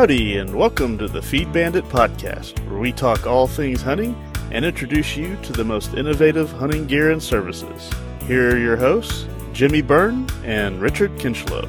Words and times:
Howdy, 0.00 0.38
and 0.38 0.56
welcome 0.56 0.96
to 0.96 1.08
the 1.08 1.20
Feed 1.20 1.52
Bandit 1.52 1.84
podcast, 1.84 2.58
where 2.70 2.78
we 2.78 2.90
talk 2.90 3.26
all 3.26 3.46
things 3.46 3.82
hunting 3.82 4.16
and 4.50 4.64
introduce 4.64 5.14
you 5.14 5.36
to 5.42 5.52
the 5.52 5.62
most 5.62 5.92
innovative 5.92 6.50
hunting 6.52 6.86
gear 6.86 7.10
and 7.10 7.22
services. 7.22 7.90
Here 8.22 8.48
are 8.48 8.58
your 8.58 8.78
hosts, 8.78 9.26
Jimmy 9.52 9.82
Byrne 9.82 10.26
and 10.42 10.80
Richard 10.80 11.10
Kinchlow. 11.18 11.68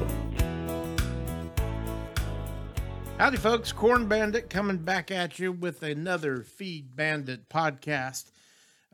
Howdy, 3.18 3.36
folks. 3.36 3.70
Corn 3.70 4.08
Bandit 4.08 4.48
coming 4.48 4.78
back 4.78 5.10
at 5.10 5.38
you 5.38 5.52
with 5.52 5.82
another 5.82 6.40
Feed 6.40 6.96
Bandit 6.96 7.50
podcast. 7.50 8.30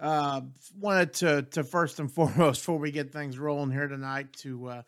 Uh, 0.00 0.40
wanted 0.80 1.12
to, 1.12 1.42
to 1.52 1.62
first 1.62 2.00
and 2.00 2.10
foremost, 2.12 2.62
before 2.62 2.78
we 2.78 2.90
get 2.90 3.12
things 3.12 3.38
rolling 3.38 3.70
here 3.70 3.86
tonight, 3.86 4.32
to 4.38 4.66
uh, 4.66 4.82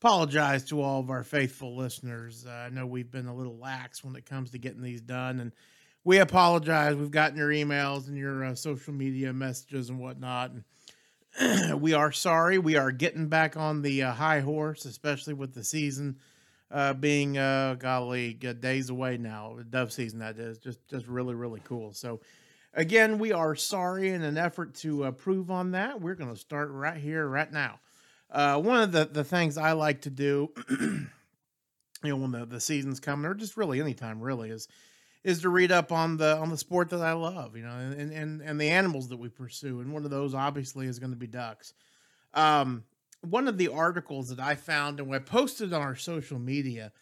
apologize 0.00 0.64
to 0.64 0.82
all 0.82 1.00
of 1.00 1.10
our 1.10 1.22
faithful 1.22 1.74
listeners. 1.74 2.44
Uh, 2.46 2.50
I 2.50 2.68
know 2.68 2.86
we've 2.86 3.10
been 3.10 3.26
a 3.26 3.34
little 3.34 3.56
lax 3.56 4.04
when 4.04 4.14
it 4.14 4.26
comes 4.26 4.50
to 4.50 4.58
getting 4.58 4.82
these 4.82 5.00
done, 5.00 5.40
and 5.40 5.52
we 6.04 6.18
apologize. 6.18 6.94
We've 6.94 7.10
gotten 7.10 7.38
your 7.38 7.48
emails 7.48 8.08
and 8.08 8.16
your 8.16 8.44
uh, 8.44 8.54
social 8.54 8.92
media 8.92 9.32
messages 9.32 9.88
and 9.88 9.98
whatnot. 9.98 10.52
And 11.38 11.80
we 11.80 11.94
are 11.94 12.12
sorry. 12.12 12.58
We 12.58 12.76
are 12.76 12.92
getting 12.92 13.28
back 13.28 13.56
on 13.56 13.82
the 13.82 14.02
uh, 14.02 14.12
high 14.12 14.40
horse, 14.40 14.84
especially 14.84 15.34
with 15.34 15.54
the 15.54 15.64
season 15.64 16.18
uh, 16.70 16.92
being 16.92 17.38
uh, 17.38 17.76
golly 17.78 18.34
days 18.34 18.90
away 18.90 19.16
now. 19.16 19.56
Dove 19.70 19.92
season 19.92 20.18
that 20.18 20.38
is 20.38 20.58
just 20.58 20.86
just 20.88 21.06
really 21.06 21.34
really 21.34 21.60
cool. 21.64 21.92
So 21.92 22.20
again, 22.74 23.18
we 23.18 23.32
are 23.32 23.54
sorry 23.54 24.10
in 24.10 24.22
an 24.22 24.36
effort 24.36 24.74
to 24.76 25.10
prove 25.12 25.50
on 25.50 25.70
that. 25.70 26.00
We're 26.02 26.14
going 26.14 26.32
to 26.32 26.38
start 26.38 26.70
right 26.70 26.98
here, 26.98 27.26
right 27.26 27.50
now. 27.50 27.80
Uh, 28.30 28.60
one 28.60 28.80
of 28.80 28.92
the, 28.92 29.04
the 29.04 29.24
things 29.24 29.56
I 29.56 29.72
like 29.72 30.02
to 30.02 30.10
do, 30.10 30.50
you 30.70 31.08
know, 32.02 32.16
when 32.16 32.32
the, 32.32 32.46
the 32.46 32.60
season's 32.60 33.00
coming, 33.00 33.26
or 33.26 33.34
just 33.34 33.56
really 33.56 33.80
anytime, 33.80 34.20
really, 34.20 34.50
is 34.50 34.68
is 35.24 35.40
to 35.40 35.48
read 35.48 35.72
up 35.72 35.90
on 35.90 36.16
the 36.16 36.36
on 36.36 36.50
the 36.50 36.56
sport 36.56 36.90
that 36.90 37.00
I 37.00 37.12
love, 37.12 37.56
you 37.56 37.64
know, 37.64 37.76
and 37.76 38.12
and 38.12 38.40
and 38.40 38.60
the 38.60 38.70
animals 38.70 39.08
that 39.08 39.16
we 39.18 39.28
pursue. 39.28 39.80
And 39.80 39.92
one 39.92 40.04
of 40.04 40.10
those, 40.10 40.34
obviously, 40.34 40.86
is 40.86 40.98
going 40.98 41.10
to 41.10 41.16
be 41.16 41.26
ducks. 41.26 41.74
Um, 42.34 42.84
one 43.22 43.48
of 43.48 43.58
the 43.58 43.68
articles 43.68 44.28
that 44.28 44.40
I 44.40 44.54
found 44.54 45.00
and 45.00 45.12
I 45.14 45.18
posted 45.18 45.72
on 45.72 45.82
our 45.82 45.96
social 45.96 46.38
media, 46.38 46.92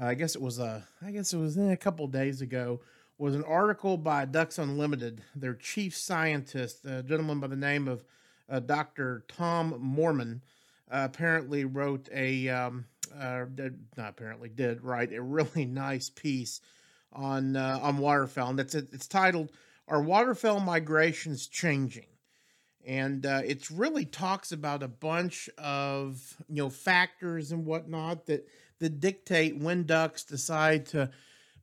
uh, 0.00 0.06
I 0.06 0.14
guess 0.14 0.34
it 0.34 0.42
was 0.42 0.58
a, 0.58 0.86
I 1.04 1.10
guess 1.10 1.32
it 1.32 1.38
was 1.38 1.56
a 1.56 1.76
couple 1.76 2.06
days 2.06 2.40
ago, 2.40 2.80
was 3.18 3.34
an 3.34 3.44
article 3.44 3.96
by 3.96 4.24
Ducks 4.24 4.58
Unlimited, 4.58 5.22
their 5.34 5.54
chief 5.54 5.96
scientist, 5.96 6.84
a 6.84 7.02
gentleman 7.02 7.40
by 7.40 7.46
the 7.46 7.56
name 7.56 7.88
of 7.88 8.04
uh, 8.48 8.60
Dr. 8.60 9.24
Tom 9.28 9.72
Moorman 9.96 10.40
apparently 10.92 11.64
wrote 11.64 12.08
a 12.12 12.48
um, 12.48 12.84
uh, 13.18 13.44
not 13.96 14.10
apparently 14.10 14.48
did 14.48 14.82
write 14.82 15.12
a 15.12 15.22
really 15.22 15.64
nice 15.66 16.10
piece 16.10 16.60
on 17.12 17.56
uh, 17.56 17.78
on 17.82 17.98
waterfowl, 17.98 18.50
and 18.50 18.60
it's 18.60 18.74
it's 18.74 19.08
titled 19.08 19.50
"Are 19.88 20.02
Waterfowl 20.02 20.60
Migrations 20.60 21.46
Changing?" 21.46 22.06
and 22.84 23.24
uh, 23.26 23.42
it 23.44 23.70
really 23.70 24.04
talks 24.04 24.52
about 24.52 24.82
a 24.82 24.88
bunch 24.88 25.48
of 25.58 26.36
you 26.48 26.62
know 26.62 26.70
factors 26.70 27.52
and 27.52 27.64
whatnot 27.64 28.26
that 28.26 28.46
that 28.78 29.00
dictate 29.00 29.56
when 29.56 29.84
ducks 29.84 30.24
decide 30.24 30.86
to 30.86 31.10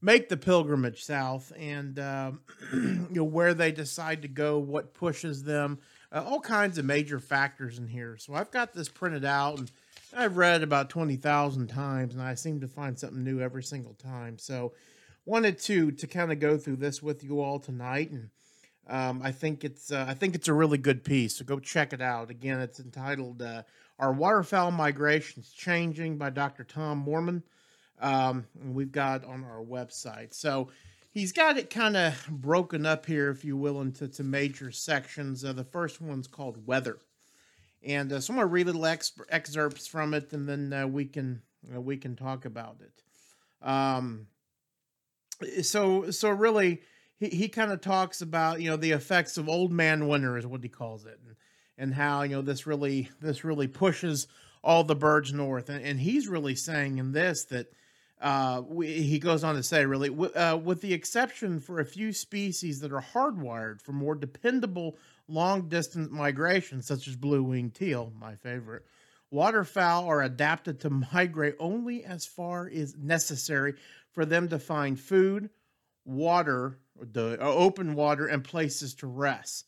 make 0.02 0.30
the 0.30 0.38
pilgrimage 0.38 1.03
south, 1.03 1.52
and 1.57 2.00
uh, 2.00 2.31
you 2.73 3.07
know 3.11 3.23
where 3.23 3.53
they 3.53 3.72
decide 3.72 4.22
to 4.22 4.27
go, 4.27 4.57
what 4.59 4.94
pushes 4.94 5.44
them, 5.44 5.80
uh, 6.11 6.23
all 6.25 6.39
kinds 6.39 6.77
of 6.77 6.85
major 6.85 7.19
factors 7.19 7.77
in 7.77 7.88
here. 7.88 8.17
So 8.17 8.33
I've 8.33 8.52
got 8.52 8.73
this 8.73 8.89
printed 8.89 9.25
out 9.25 9.59
and 9.59 9.71
I've 10.16 10.38
read 10.38 10.63
about 10.63 10.89
20,000 10.89 11.67
times 11.67 12.13
and 12.13 12.23
I 12.23 12.35
seem 12.35 12.61
to 12.61 12.67
find 12.67 12.97
something 12.97 13.23
new 13.23 13.39
every 13.39 13.63
single 13.63 13.94
time. 13.94 14.38
So 14.39 14.73
wanted 15.25 15.59
to 15.59 15.91
to 15.91 16.07
kind 16.07 16.31
of 16.31 16.39
go 16.39 16.57
through 16.57 16.78
this 16.78 17.03
with 17.03 17.23
you 17.23 17.41
all 17.41 17.59
tonight 17.59 18.09
and 18.11 18.29
um, 18.89 19.22
I 19.23 19.31
think 19.31 19.63
it's 19.63 19.91
uh, 19.91 20.06
I 20.07 20.16
think 20.16 20.34
it's 20.34 20.47
a 20.47 20.53
really 20.53 20.79
good 20.79 21.03
piece. 21.03 21.38
So 21.38 21.45
go 21.45 21.59
check 21.59 21.94
it 21.94 22.01
out. 22.01 22.31
Again, 22.31 22.59
it's 22.59 22.79
entitled 22.79 23.41
uh, 23.41 23.61
"Are 24.00 24.11
Waterfowl 24.11 24.72
Migrations 24.72 25.51
Changing?" 25.51 26.17
by 26.17 26.31
Dr. 26.31 26.63
Tom 26.63 27.05
Moorman. 27.05 27.44
Um, 28.01 28.47
we've 28.66 28.91
got 28.91 29.25
on 29.25 29.44
our 29.44 29.63
website. 29.63 30.34
So 30.34 30.69
he's 31.12 31.31
got 31.31 31.58
it 31.58 31.70
kind 31.70 31.97
of 31.97 32.28
broken 32.30 32.86
up 32.86 33.06
here, 33.06 33.30
if 33.30 33.44
you 33.44 33.58
will, 33.58 33.81
into 33.81 34.08
to 34.08 34.24
major 34.24 34.72
sections. 34.72 35.44
Uh, 35.44 35.53
the 35.53 35.64
first 35.64 36.02
one's 36.02 36.28
called 36.28 36.66
weather, 36.66 36.97
and 37.84 38.12
uh, 38.12 38.20
so 38.20 38.34
I'm 38.34 38.38
gonna 38.38 38.47
read 38.47 38.68
little 38.68 38.86
ex- 38.86 39.20
excerpts 39.30 39.88
from 39.88 40.14
it, 40.14 40.31
and 40.34 40.47
then 40.47 40.74
uh, 40.74 40.88
we 40.88 41.06
can 41.06 41.42
we 41.72 41.97
can 41.97 42.16
talk 42.16 42.46
about 42.46 42.78
it. 42.81 43.68
Um, 43.68 44.28
so 45.62 46.12
so 46.12 46.30
really, 46.30 46.81
he, 47.18 47.30
he 47.30 47.50
kind 47.50 47.72
of 47.72 47.81
talks 47.81 48.22
about 48.22 48.62
you 48.62 48.70
know 48.70 48.78
the 48.78 48.91
effects 48.91 49.38
of 49.38 49.50
old 49.50 49.72
man 49.72 50.08
winter 50.08 50.38
is 50.38 50.46
what 50.46 50.64
he 50.64 50.70
calls 50.70 51.06
it, 51.06 51.20
and 51.26 51.36
and 51.78 51.94
how 51.94 52.24
you 52.24 52.36
know 52.36 52.41
this 52.41 52.68
really 52.68 53.09
this 53.22 53.44
really 53.44 53.68
pushes 53.68 54.28
all 54.64 54.84
the 54.84 54.96
birds 54.96 55.31
north, 55.34 55.70
and, 55.70 55.84
and 55.84 56.00
he's 56.00 56.28
really 56.28 56.56
saying 56.56 56.97
in 56.97 57.12
this 57.14 57.46
that 57.46 57.72
uh, 58.22 58.62
we, 58.68 59.02
he 59.02 59.18
goes 59.18 59.44
on 59.44 59.56
to 59.56 59.63
say, 59.63 59.85
really, 59.85 60.09
w- 60.09 60.34
uh, 60.34 60.59
with 60.62 60.81
the 60.81 60.94
exception 60.94 61.59
for 61.59 61.80
a 61.80 61.85
few 61.85 62.12
species 62.12 62.81
that 62.81 62.91
are 62.91 63.02
hardwired 63.13 63.81
for 63.81 63.94
more 63.94 64.16
dependable 64.16 64.97
long 65.28 65.69
distance 65.69 66.09
migration, 66.12 66.81
such 66.81 67.08
as 67.08 67.16
blue 67.16 67.44
winged 67.44 67.75
teal, 67.75 68.12
my 68.19 68.35
favorite, 68.35 68.85
waterfowl 69.31 70.06
are 70.06 70.22
adapted 70.22 70.81
to 70.81 70.90
migrate 71.13 71.56
only 71.59 72.03
as 72.03 72.25
far 72.25 72.68
as 72.68 72.96
necessary 72.97 73.75
for 74.12 74.25
them 74.25 74.50
to 74.50 74.59
find 74.59 75.00
food, 75.00 75.50
water, 76.03 76.78
the 77.00 77.38
uh, 77.41 77.46
open 77.46 77.94
water, 77.94 78.28
and 78.28 78.44
places 78.44 78.96
to 78.96 79.08
rest. 79.08 79.66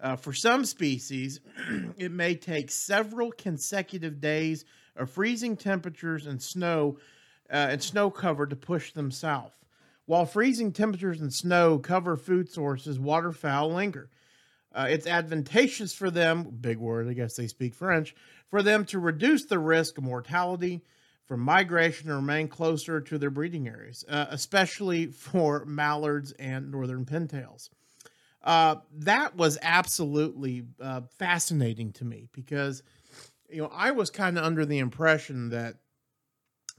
Uh, 0.00 0.16
for 0.16 0.32
some 0.32 0.64
species, 0.64 1.38
it 1.96 2.10
may 2.10 2.34
take 2.34 2.70
several 2.70 3.30
consecutive 3.30 4.20
days 4.20 4.64
of 4.96 5.08
freezing 5.10 5.56
temperatures 5.56 6.26
and 6.26 6.42
snow 6.42 6.98
uh, 7.52 7.68
and 7.70 7.82
snow 7.82 8.10
cover 8.10 8.46
to 8.46 8.56
push 8.56 8.92
them 8.92 9.10
south. 9.10 9.52
While 10.06 10.26
freezing 10.26 10.72
temperatures 10.72 11.20
and 11.20 11.32
snow 11.32 11.78
cover 11.78 12.16
food 12.16 12.50
sources, 12.50 12.98
waterfowl 12.98 13.72
linger. 13.72 14.10
Uh, 14.74 14.86
it's 14.88 15.06
advantageous 15.06 15.94
for 15.94 16.10
them, 16.10 16.44
big 16.60 16.78
word, 16.78 17.06
I 17.06 17.12
guess 17.12 17.36
they 17.36 17.46
speak 17.46 17.74
French, 17.74 18.14
for 18.48 18.62
them 18.62 18.86
to 18.86 18.98
reduce 18.98 19.44
the 19.44 19.58
risk 19.58 19.98
of 19.98 20.04
mortality 20.04 20.80
from 21.26 21.40
migration 21.40 22.08
and 22.08 22.16
remain 22.16 22.48
closer 22.48 23.00
to 23.00 23.18
their 23.18 23.30
breeding 23.30 23.68
areas, 23.68 24.04
uh, 24.08 24.26
especially 24.30 25.06
for 25.06 25.64
mallards 25.66 26.32
and 26.32 26.70
northern 26.70 27.04
pintails. 27.04 27.68
Uh, 28.42 28.76
that 28.92 29.36
was 29.36 29.58
absolutely 29.62 30.64
uh, 30.80 31.02
fascinating 31.18 31.92
to 31.92 32.04
me 32.04 32.28
because, 32.32 32.82
you 33.48 33.62
know, 33.62 33.70
I 33.72 33.92
was 33.92 34.10
kind 34.10 34.36
of 34.36 34.44
under 34.44 34.66
the 34.66 34.78
impression 34.78 35.50
that 35.50 35.76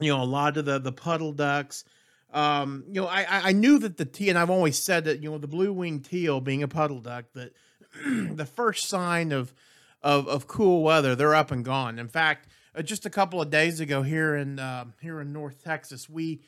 you 0.00 0.10
know, 0.10 0.22
a 0.22 0.24
lot 0.24 0.56
of 0.56 0.64
the 0.64 0.78
the 0.78 0.92
puddle 0.92 1.32
ducks. 1.32 1.84
Um, 2.32 2.84
you 2.88 3.00
know, 3.00 3.06
I 3.06 3.26
I 3.28 3.52
knew 3.52 3.78
that 3.78 3.96
the 3.96 4.04
teal, 4.04 4.30
and 4.30 4.38
I've 4.38 4.50
always 4.50 4.78
said 4.78 5.04
that 5.04 5.20
you 5.20 5.30
know 5.30 5.38
the 5.38 5.46
blue 5.46 5.72
winged 5.72 6.04
teal 6.04 6.40
being 6.40 6.62
a 6.62 6.68
puddle 6.68 7.00
duck, 7.00 7.26
that 7.34 7.52
the 8.06 8.46
first 8.46 8.88
sign 8.88 9.32
of 9.32 9.54
of 10.02 10.26
of 10.28 10.46
cool 10.46 10.82
weather, 10.82 11.14
they're 11.14 11.34
up 11.34 11.50
and 11.50 11.64
gone. 11.64 11.98
In 11.98 12.08
fact, 12.08 12.48
uh, 12.74 12.82
just 12.82 13.06
a 13.06 13.10
couple 13.10 13.40
of 13.40 13.50
days 13.50 13.80
ago 13.80 14.02
here 14.02 14.34
in 14.34 14.58
uh, 14.58 14.86
here 15.00 15.20
in 15.20 15.32
North 15.32 15.62
Texas, 15.62 16.08
we 16.08 16.40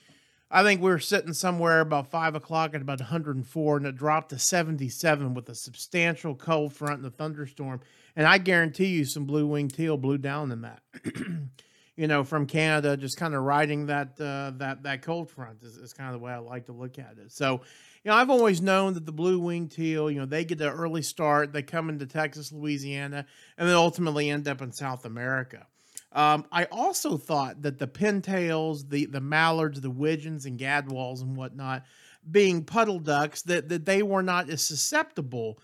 I 0.50 0.62
think 0.62 0.80
we 0.80 0.90
were 0.90 0.98
sitting 0.98 1.32
somewhere 1.32 1.80
about 1.80 2.10
five 2.10 2.34
o'clock 2.34 2.74
at 2.74 2.80
about 2.80 3.00
104, 3.00 3.76
and 3.76 3.86
it 3.86 3.96
dropped 3.96 4.30
to 4.30 4.38
77 4.38 5.34
with 5.34 5.48
a 5.48 5.54
substantial 5.54 6.34
cold 6.34 6.72
front 6.72 6.98
and 6.98 7.06
a 7.06 7.10
thunderstorm. 7.10 7.80
And 8.14 8.26
I 8.26 8.38
guarantee 8.38 8.86
you, 8.86 9.04
some 9.04 9.24
blue 9.24 9.46
winged 9.46 9.74
teal 9.74 9.96
blew 9.96 10.18
down 10.18 10.52
in 10.52 10.62
that. 10.62 10.82
you 11.96 12.06
know, 12.06 12.24
from 12.24 12.46
Canada, 12.46 12.96
just 12.96 13.16
kind 13.16 13.34
of 13.34 13.42
riding 13.42 13.86
that 13.86 14.20
uh, 14.20 14.52
that 14.58 14.82
that 14.82 15.02
cold 15.02 15.30
front 15.30 15.62
is, 15.62 15.76
is 15.76 15.92
kind 15.92 16.14
of 16.14 16.20
the 16.20 16.24
way 16.24 16.32
I 16.32 16.38
like 16.38 16.66
to 16.66 16.72
look 16.72 16.98
at 16.98 17.16
it. 17.18 17.32
So, 17.32 17.62
you 18.04 18.10
know, 18.10 18.14
I've 18.14 18.30
always 18.30 18.60
known 18.60 18.94
that 18.94 19.06
the 19.06 19.12
blue 19.12 19.38
winged 19.38 19.72
teal, 19.72 20.10
you 20.10 20.20
know, 20.20 20.26
they 20.26 20.44
get 20.44 20.60
an 20.60 20.68
early 20.68 21.02
start, 21.02 21.52
they 21.52 21.62
come 21.62 21.88
into 21.88 22.06
Texas, 22.06 22.52
Louisiana, 22.52 23.26
and 23.56 23.68
then 23.68 23.76
ultimately 23.76 24.28
end 24.28 24.46
up 24.46 24.60
in 24.60 24.72
South 24.72 25.06
America. 25.06 25.66
Um, 26.12 26.46
I 26.52 26.64
also 26.66 27.16
thought 27.16 27.62
that 27.62 27.78
the 27.78 27.86
pintails, 27.86 28.88
the 28.88 29.06
the 29.06 29.20
mallards, 29.20 29.80
the 29.80 29.90
widgeons, 29.90 30.44
and 30.44 30.58
gadwalls 30.58 31.22
and 31.22 31.36
whatnot, 31.36 31.84
being 32.30 32.64
puddle 32.64 32.98
ducks, 32.98 33.42
that 33.42 33.70
that 33.70 33.86
they 33.86 34.02
were 34.02 34.22
not 34.22 34.50
as 34.50 34.62
susceptible 34.62 35.58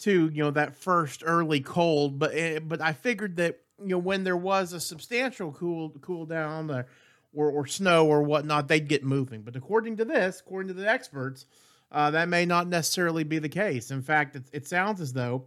to 0.00 0.28
you 0.28 0.42
know 0.42 0.50
that 0.50 0.76
first 0.76 1.22
early 1.24 1.60
cold. 1.60 2.18
But 2.18 2.32
eh, 2.34 2.58
but 2.58 2.82
I 2.82 2.92
figured 2.92 3.36
that 3.36 3.60
you 3.80 3.88
know 3.88 3.98
when 3.98 4.24
there 4.24 4.36
was 4.36 4.72
a 4.72 4.80
substantial 4.80 5.52
cool 5.52 5.90
cool 6.00 6.26
down 6.26 6.70
or, 6.70 6.86
or, 7.34 7.50
or 7.50 7.66
snow 7.66 8.06
or 8.06 8.22
whatnot, 8.22 8.68
they'd 8.68 8.88
get 8.88 9.04
moving. 9.04 9.42
But 9.42 9.56
according 9.56 9.96
to 9.98 10.04
this, 10.04 10.40
according 10.40 10.68
to 10.68 10.74
the 10.74 10.88
experts, 10.88 11.46
uh, 11.92 12.10
that 12.10 12.28
may 12.28 12.44
not 12.44 12.68
necessarily 12.68 13.24
be 13.24 13.38
the 13.38 13.48
case. 13.48 13.90
In 13.90 14.02
fact, 14.02 14.36
it, 14.36 14.44
it 14.52 14.66
sounds 14.66 15.00
as 15.00 15.12
though 15.12 15.46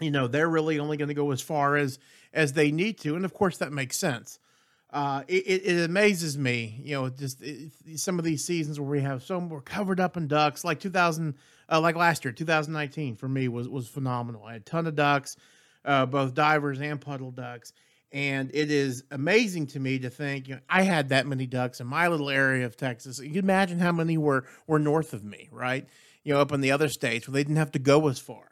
you 0.00 0.10
know 0.10 0.26
they're 0.26 0.48
really 0.48 0.78
only 0.78 0.96
going 0.96 1.08
to 1.08 1.14
go 1.14 1.30
as 1.30 1.40
far 1.40 1.76
as 1.76 1.98
as 2.32 2.52
they 2.52 2.70
need 2.70 2.98
to, 2.98 3.16
and 3.16 3.24
of 3.24 3.34
course 3.34 3.58
that 3.58 3.72
makes 3.72 3.96
sense. 3.96 4.38
uh, 4.90 5.22
it, 5.28 5.66
it, 5.66 5.84
amazes 5.84 6.38
me, 6.38 6.80
you 6.82 6.94
know, 6.94 7.10
just 7.10 7.42
it, 7.42 7.70
some 7.96 8.18
of 8.18 8.24
these 8.24 8.44
seasons 8.44 8.80
where 8.80 8.88
we 8.88 9.02
have 9.02 9.22
so 9.22 9.38
we're 9.38 9.60
covered 9.60 10.00
up 10.00 10.16
in 10.16 10.26
ducks, 10.26 10.64
like 10.64 10.80
2000, 10.80 11.34
uh, 11.70 11.80
like 11.80 11.94
last 11.94 12.24
year, 12.24 12.32
2019 12.32 13.16
for 13.16 13.28
me 13.28 13.48
was 13.48 13.68
was 13.68 13.86
phenomenal. 13.86 14.44
I 14.44 14.54
had 14.54 14.62
a 14.62 14.64
ton 14.64 14.86
of 14.86 14.94
ducks, 14.94 15.36
uh, 15.84 16.06
both 16.06 16.34
divers 16.34 16.80
and 16.80 17.00
puddle 17.00 17.30
ducks, 17.30 17.72
and 18.12 18.50
it 18.54 18.70
is 18.70 19.04
amazing 19.10 19.66
to 19.68 19.80
me 19.80 19.98
to 19.98 20.10
think 20.10 20.48
you 20.48 20.54
know, 20.54 20.60
I 20.68 20.82
had 20.82 21.10
that 21.10 21.26
many 21.26 21.46
ducks 21.46 21.80
in 21.80 21.86
my 21.86 22.08
little 22.08 22.30
area 22.30 22.66
of 22.66 22.76
Texas. 22.76 23.18
You 23.18 23.30
can 23.30 23.38
imagine 23.38 23.78
how 23.78 23.92
many 23.92 24.18
were 24.18 24.44
were 24.66 24.78
north 24.78 25.12
of 25.12 25.24
me, 25.24 25.48
right? 25.52 25.86
You 26.24 26.34
know, 26.34 26.40
up 26.40 26.52
in 26.52 26.60
the 26.60 26.72
other 26.72 26.88
states 26.88 27.26
where 27.26 27.32
they 27.32 27.42
didn't 27.42 27.56
have 27.56 27.72
to 27.72 27.78
go 27.78 28.08
as 28.08 28.18
far. 28.18 28.44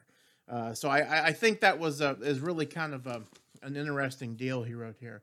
Uh, 0.49 0.75
so 0.75 0.89
I, 0.89 1.27
I 1.27 1.33
think 1.33 1.61
that 1.61 1.79
was 1.79 2.01
a, 2.01 2.17
is 2.21 2.39
really 2.41 2.67
kind 2.67 2.95
of 2.95 3.07
a, 3.07 3.23
an 3.63 3.77
interesting 3.77 4.37
deal 4.37 4.63
he 4.63 4.75
wrote 4.75 4.97
here. 5.01 5.23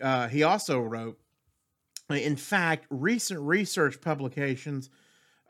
Uh, 0.00 0.28
he 0.28 0.44
also 0.44 0.80
wrote, 0.80 1.18
in 2.08 2.36
fact, 2.36 2.86
recent 2.88 3.40
research 3.40 4.00
publications 4.00 4.88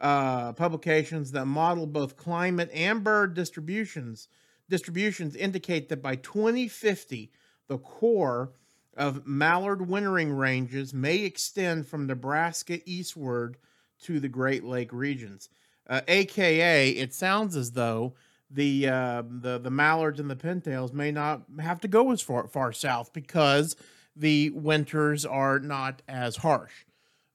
uh, 0.01 0.53
publications 0.55 1.31
that 1.31 1.47
model 1.47 1.87
both 1.87 2.17
climate 2.17 2.69
and 2.75 3.05
bird 3.05 3.35
distributions 3.35 4.29
distributions 4.73 5.37
indicate 5.37 5.91
that 5.91 6.03
by 6.03 6.17
2050 6.17 7.31
the 7.69 7.77
core 7.77 8.53
of 8.97 9.27
mallard 9.27 9.87
wintering 9.87 10.33
ranges 10.33 10.95
may 10.95 11.19
extend 11.19 11.87
from 11.87 12.07
Nebraska 12.07 12.81
eastward 12.87 13.59
to 14.01 14.19
the 14.19 14.31
Great 14.31 14.65
Lake 14.65 14.91
regions. 14.91 15.51
Uh, 15.87 16.01
AKA, 16.09 16.89
it 16.89 17.13
sounds 17.13 17.55
as 17.55 17.73
though 17.73 18.15
the 18.51 18.89
uh, 18.89 19.23
the 19.29 19.59
the 19.59 19.71
mallards 19.71 20.19
and 20.19 20.31
the 20.31 20.37
pintails 20.37 20.95
may 20.95 21.11
not 21.13 21.43
have 21.61 21.81
to 21.81 21.89
go 21.89 22.11
as 22.11 22.23
far 22.23 22.49
far 22.49 22.73
south 22.73 23.13
because 23.13 23.77
the 24.17 24.49
winters 24.51 25.27
are 25.27 25.59
not 25.59 26.01
as 26.09 26.37
harsh. 26.37 26.87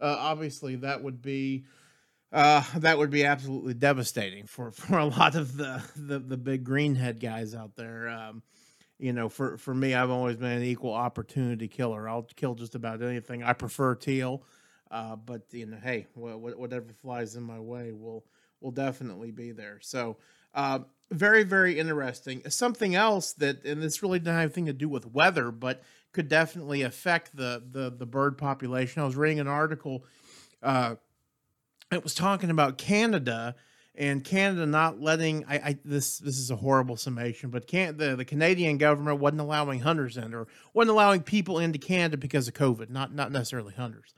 Uh, 0.02 0.16
obviously, 0.20 0.76
that 0.76 1.04
would 1.04 1.22
be 1.22 1.66
uh, 2.32 2.64
that 2.76 2.98
would 2.98 3.10
be 3.10 3.26
absolutely 3.26 3.74
devastating 3.74 4.46
for, 4.46 4.72
for 4.74 4.98
a 4.98 5.06
lot 5.06 5.36
of 5.36 5.58
the, 5.58 5.84
the, 5.96 6.20
the 6.20 6.38
big 6.38 6.66
greenhead 6.66 7.20
guys 7.20 7.56
out 7.56 7.76
there. 7.76 8.10
Um, 8.10 8.44
you 9.00 9.14
know, 9.14 9.30
for, 9.30 9.58
for 9.58 9.74
me, 9.74 9.94
I've 9.94 10.10
always 10.10 10.38
been 10.38 10.52
an 10.52 10.64
equal 10.64 10.94
opportunity 10.94 11.68
killer. 11.68 12.10
I'll 12.10 12.28
kill 12.36 12.56
just 12.56 12.76
about 12.76 13.02
anything. 13.04 13.44
I 13.44 13.54
prefer 13.54 13.94
teal, 13.96 14.44
uh, 14.90 15.16
but 15.16 15.44
you 15.52 15.68
know, 15.68 15.78
hey, 15.82 16.08
whatever 16.16 16.94
flies 16.94 17.36
in 17.36 17.44
my 17.44 17.60
way 17.60 17.92
will 17.92 18.26
will 18.60 18.72
definitely 18.72 19.30
be 19.30 19.52
there. 19.52 19.78
So, 19.84 20.18
uh, 20.56 20.80
very 21.12 21.44
very 21.44 21.78
interesting. 21.78 22.42
Something 22.50 22.96
else 22.96 23.34
that, 23.34 23.64
and 23.66 23.84
this 23.84 24.02
really 24.02 24.18
doesn't 24.18 24.34
have 24.34 24.44
anything 24.46 24.66
to 24.66 24.74
do 24.74 24.90
with 24.90 25.06
weather, 25.06 25.52
but 25.52 25.84
could 26.12 26.28
definitely 26.28 26.82
affect 26.82 27.36
the 27.36 27.64
the 27.70 27.92
the 27.92 28.08
bird 28.08 28.36
population. 28.36 29.04
I 29.04 29.06
was 29.06 29.16
reading 29.16 29.40
an 29.40 29.48
article. 29.48 30.06
Uh, 30.64 30.96
it 31.92 32.04
was 32.04 32.14
talking 32.14 32.50
about 32.50 32.78
Canada 32.78 33.56
and 33.96 34.24
Canada 34.24 34.66
not 34.66 35.02
letting 35.02 35.44
I, 35.46 35.56
I, 35.56 35.78
this 35.84 36.20
this 36.20 36.38
is 36.38 36.52
a 36.52 36.56
horrible 36.56 36.98
summation, 36.98 37.50
but 37.50 37.68
can 37.68 37.98
the, 37.98 38.16
the 38.16 38.26
Canadian 38.26 38.78
government 38.78 39.20
wasn't 39.20 39.42
allowing 39.42 39.80
hunters 39.80 40.18
in 40.18 40.34
or 40.34 40.48
wasn't 40.74 40.92
allowing 40.92 41.24
people 41.24 41.60
into 41.60 41.80
Canada 41.80 42.18
because 42.18 42.48
of 42.48 42.54
COVID, 42.54 42.90
not 42.90 43.14
not 43.14 43.32
necessarily 43.32 43.74
hunters. 43.74 44.14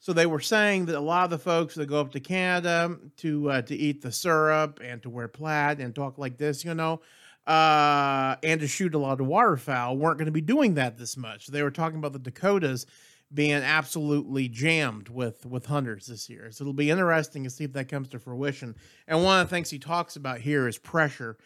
So 0.00 0.12
they 0.12 0.26
were 0.26 0.40
saying 0.40 0.86
that 0.86 0.96
a 0.96 1.00
lot 1.00 1.24
of 1.24 1.30
the 1.30 1.38
folks 1.38 1.76
that 1.76 1.86
go 1.86 2.00
up 2.00 2.10
to 2.12 2.20
Canada 2.20 2.96
to 3.18 3.50
uh, 3.50 3.62
to 3.62 3.76
eat 3.76 4.02
the 4.02 4.10
syrup 4.10 4.80
and 4.82 5.00
to 5.02 5.10
wear 5.10 5.28
plaid 5.28 5.78
and 5.78 5.94
talk 5.94 6.18
like 6.18 6.38
this, 6.38 6.64
you 6.64 6.74
know, 6.74 7.00
uh, 7.46 8.34
and 8.42 8.60
to 8.60 8.66
shoot 8.66 8.94
a 8.94 8.98
lot 8.98 9.20
of 9.20 9.26
waterfowl 9.28 9.96
weren't 9.96 10.18
going 10.18 10.26
to 10.26 10.32
be 10.32 10.40
doing 10.40 10.74
that 10.74 10.98
this 10.98 11.16
much. 11.16 11.46
They 11.46 11.62
were 11.62 11.70
talking 11.70 11.98
about 11.98 12.12
the 12.12 12.18
Dakotas 12.18 12.86
being 13.32 13.52
absolutely 13.52 14.48
jammed 14.48 15.08
with 15.08 15.46
with 15.46 15.66
hunters 15.66 16.06
this 16.06 16.28
year. 16.28 16.50
So 16.50 16.64
it'll 16.64 16.72
be 16.72 16.90
interesting 16.90 17.44
to 17.44 17.50
see 17.50 17.64
if 17.64 17.72
that 17.72 17.88
comes 17.88 18.08
to 18.08 18.18
fruition. 18.18 18.74
And 19.06 19.22
one 19.24 19.40
of 19.40 19.48
the 19.48 19.54
things 19.54 19.70
he 19.70 19.78
talks 19.78 20.16
about 20.16 20.40
here 20.40 20.68
is 20.68 20.78
pressure, 20.78 21.36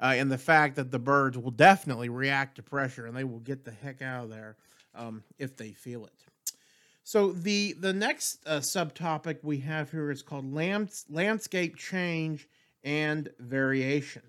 uh, 0.00 0.14
and 0.16 0.30
the 0.30 0.38
fact 0.38 0.76
that 0.76 0.90
the 0.90 0.98
birds 0.98 1.38
will 1.38 1.50
definitely 1.50 2.08
react 2.08 2.56
to 2.56 2.62
pressure 2.62 3.06
and 3.06 3.16
they 3.16 3.24
will 3.24 3.40
get 3.40 3.64
the 3.64 3.72
heck 3.72 4.02
out 4.02 4.24
of 4.24 4.30
there 4.30 4.56
um, 4.94 5.22
if 5.38 5.56
they 5.56 5.72
feel 5.72 6.04
it. 6.04 6.12
So 7.04 7.32
the 7.32 7.74
the 7.74 7.92
next 7.92 8.40
uh, 8.46 8.58
subtopic 8.58 9.38
we 9.42 9.58
have 9.58 9.90
here 9.90 10.10
is 10.10 10.22
called 10.22 10.52
lands, 10.52 11.04
landscape 11.08 11.76
change 11.76 12.48
and 12.82 13.28
variation 13.38 14.22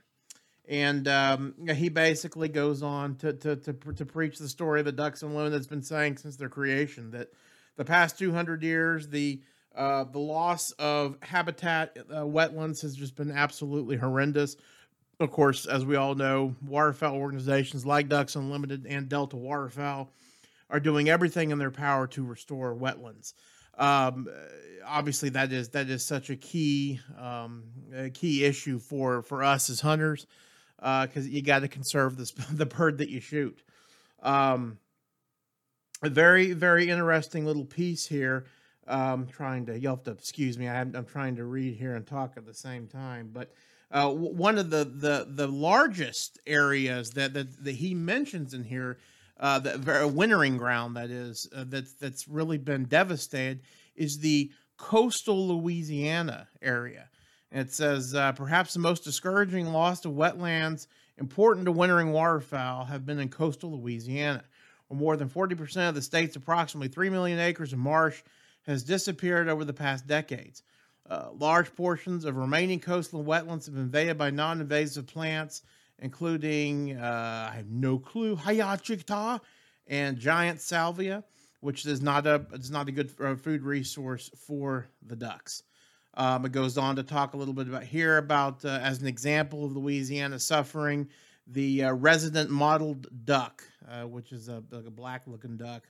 and 0.68 1.08
um, 1.08 1.54
he 1.74 1.90
basically 1.90 2.50
goes 2.50 2.84
on 2.84 3.16
to, 3.16 3.34
to, 3.34 3.56
to, 3.56 3.74
to, 3.74 4.06
preach 4.06 4.38
the 4.38 4.50
story 4.50 4.80
of 4.80 4.86
the 4.86 4.92
ducks 4.92 5.24
and 5.24 5.34
loon 5.34 5.52
that's 5.52 5.68
been 5.68 5.82
saying 5.84 6.18
since 6.18 6.36
their 6.36 6.50
creation 6.50 7.12
that 7.12 7.30
the 7.78 7.86
past 7.86 8.20
200 8.20 8.64
years 8.64 9.08
the 9.08 9.42
uh, 9.76 10.04
the 10.06 10.20
loss 10.20 10.72
of 10.72 11.18
habitat 11.22 11.96
uh, 12.10 12.22
wetlands 12.22 12.82
has 12.82 12.96
just 12.96 13.16
been 13.16 13.30
absolutely 13.32 13.96
horrendous. 13.96 14.56
Of 15.20 15.32
course 15.32 15.66
as 15.66 15.86
we 15.86 15.96
all 15.96 16.16
know 16.16 16.56
waterfowl 16.66 17.16
organizations 17.16 17.86
like 17.86 18.10
ducks 18.10 18.36
unlimited 18.36 18.86
and 18.88 19.08
delta 19.08 19.38
waterfowl 19.38 20.12
are 20.70 20.80
doing 20.80 21.10
everything 21.10 21.52
in 21.52 21.60
their 21.60 21.72
power 21.72 22.08
to 22.08 22.24
restore 22.24 22.76
wetlands. 22.76 23.34
Um, 23.78 24.28
obviously 24.86 25.30
that 25.30 25.52
is 25.54 25.70
that 25.70 25.90
is 25.90 26.04
such 26.04 26.30
a 26.30 26.36
key 26.36 27.00
um, 27.18 27.64
a 27.96 28.10
key 28.10 28.44
issue 28.44 28.80
for 28.80 29.22
for 29.22 29.44
us 29.44 29.70
as 29.70 29.80
hunters 29.80 30.26
because 30.78 31.26
uh, 31.26 31.30
you 31.30 31.42
got 31.42 31.60
to 31.60 31.68
conserve 31.68 32.18
this, 32.18 32.32
the 32.52 32.66
bird 32.66 33.00
that 33.00 33.10
you 33.10 33.20
shoot. 33.20 33.62
Um, 34.22 34.80
a 36.04 36.10
very 36.10 36.54
very 36.54 36.90
interesting 36.90 37.46
little 37.46 37.66
piece 37.66 38.06
here. 38.08 38.46
Um, 38.88 39.28
trying 39.28 39.66
to 39.66 39.78
you'll 39.78 39.96
have 39.96 40.04
to 40.06 40.12
excuse 40.12 40.58
me. 40.58 40.68
I'm, 40.68 40.96
I'm 40.96 41.06
trying 41.06 41.36
to 41.38 41.44
read 41.44 41.76
here 41.76 41.96
and 41.96 42.06
talk 42.06 42.34
at 42.38 42.46
the 42.46 42.54
same 42.54 42.88
time, 42.88 43.30
but. 43.34 43.52
Uh, 43.90 44.10
one 44.12 44.58
of 44.58 44.70
the, 44.70 44.84
the, 44.84 45.26
the 45.30 45.48
largest 45.48 46.40
areas 46.46 47.12
that, 47.12 47.34
that, 47.34 47.64
that 47.64 47.72
he 47.72 47.94
mentions 47.94 48.54
in 48.54 48.62
here, 48.62 48.98
uh, 49.40 49.60
the 49.60 50.12
wintering 50.14 50.58
ground 50.58 50.98
that 50.98 51.10
is 51.10 51.48
uh, 51.56 51.64
that's 51.68 51.94
that's 51.94 52.28
really 52.28 52.58
been 52.58 52.84
devastated, 52.84 53.62
is 53.96 54.18
the 54.18 54.52
coastal 54.78 55.48
Louisiana 55.48 56.48
area. 56.62 57.10
It 57.52 57.72
says 57.72 58.14
uh, 58.14 58.34
perhaps 58.34 58.74
the 58.74 58.80
most 58.80 59.04
discouraging 59.04 59.72
loss 59.72 60.04
of 60.06 60.12
wetlands 60.12 60.88
important 61.18 61.66
to 61.66 61.72
wintering 61.72 62.12
waterfowl 62.12 62.86
have 62.86 63.06
been 63.06 63.20
in 63.20 63.30
coastal 63.30 63.80
Louisiana, 63.80 64.44
where 64.88 65.00
more 65.00 65.18
than 65.18 65.30
40% 65.30 65.90
of 65.90 65.96
the 65.96 66.02
state's 66.02 66.36
approximately 66.36 66.90
3 66.90 67.10
million 67.10 67.40
acres 67.40 67.74
of 67.74 67.80
marsh 67.80 68.22
has 68.64 68.84
disappeared 68.84 69.48
over 69.48 69.64
the 69.64 69.74
past 69.74 70.06
decades. 70.08 70.64
Uh, 71.10 71.30
large 71.38 71.74
portions 71.74 72.26
of 72.26 72.36
remaining 72.36 72.82
coastal 72.82 73.24
wetlands 73.24 73.66
have 73.66 73.74
been 73.74 73.84
invaded 73.84 74.18
by 74.18 74.30
non 74.30 74.60
invasive 74.60 75.08
plants, 75.08 75.62
including, 76.00 76.98
uh, 76.98 77.50
I 77.52 77.56
have 77.56 77.70
no 77.70 77.98
clue, 77.98 78.36
Hyacintha 78.36 79.40
and 79.88 80.18
giant 80.18 80.60
salvia, 80.60 81.24
which 81.62 81.86
is 81.86 82.02
not 82.02 82.28
a, 82.28 82.46
is 82.52 82.70
not 82.70 82.90
a 82.90 82.92
good 82.92 83.10
uh, 83.24 83.36
food 83.36 83.64
resource 83.64 84.30
for 84.36 84.90
the 85.02 85.16
ducks. 85.16 85.64
Um, 86.18 86.46
it 86.46 86.52
goes 86.52 86.80
on 86.80 86.96
to 86.96 87.04
talk 87.04 87.36
a 87.36 87.38
little 87.38 87.54
bit 87.54 87.68
about 87.68 87.84
here 87.84 88.18
about, 88.18 88.66
uh, 88.66 88.80
as 88.82 89.00
an 89.02 89.08
example 89.08 89.64
of 89.64 89.78
Louisiana 89.78 90.40
suffering, 90.40 91.08
the 91.46 91.84
uh, 91.84 91.94
resident 91.94 92.50
mottled 92.50 93.08
duck, 93.24 93.64
uh, 93.88 94.02
which 94.08 94.32
is 94.32 94.50
a, 94.50 94.64
like 94.72 94.88
a 94.88 94.92
black 94.92 95.22
looking 95.28 95.58
duck 95.58 95.84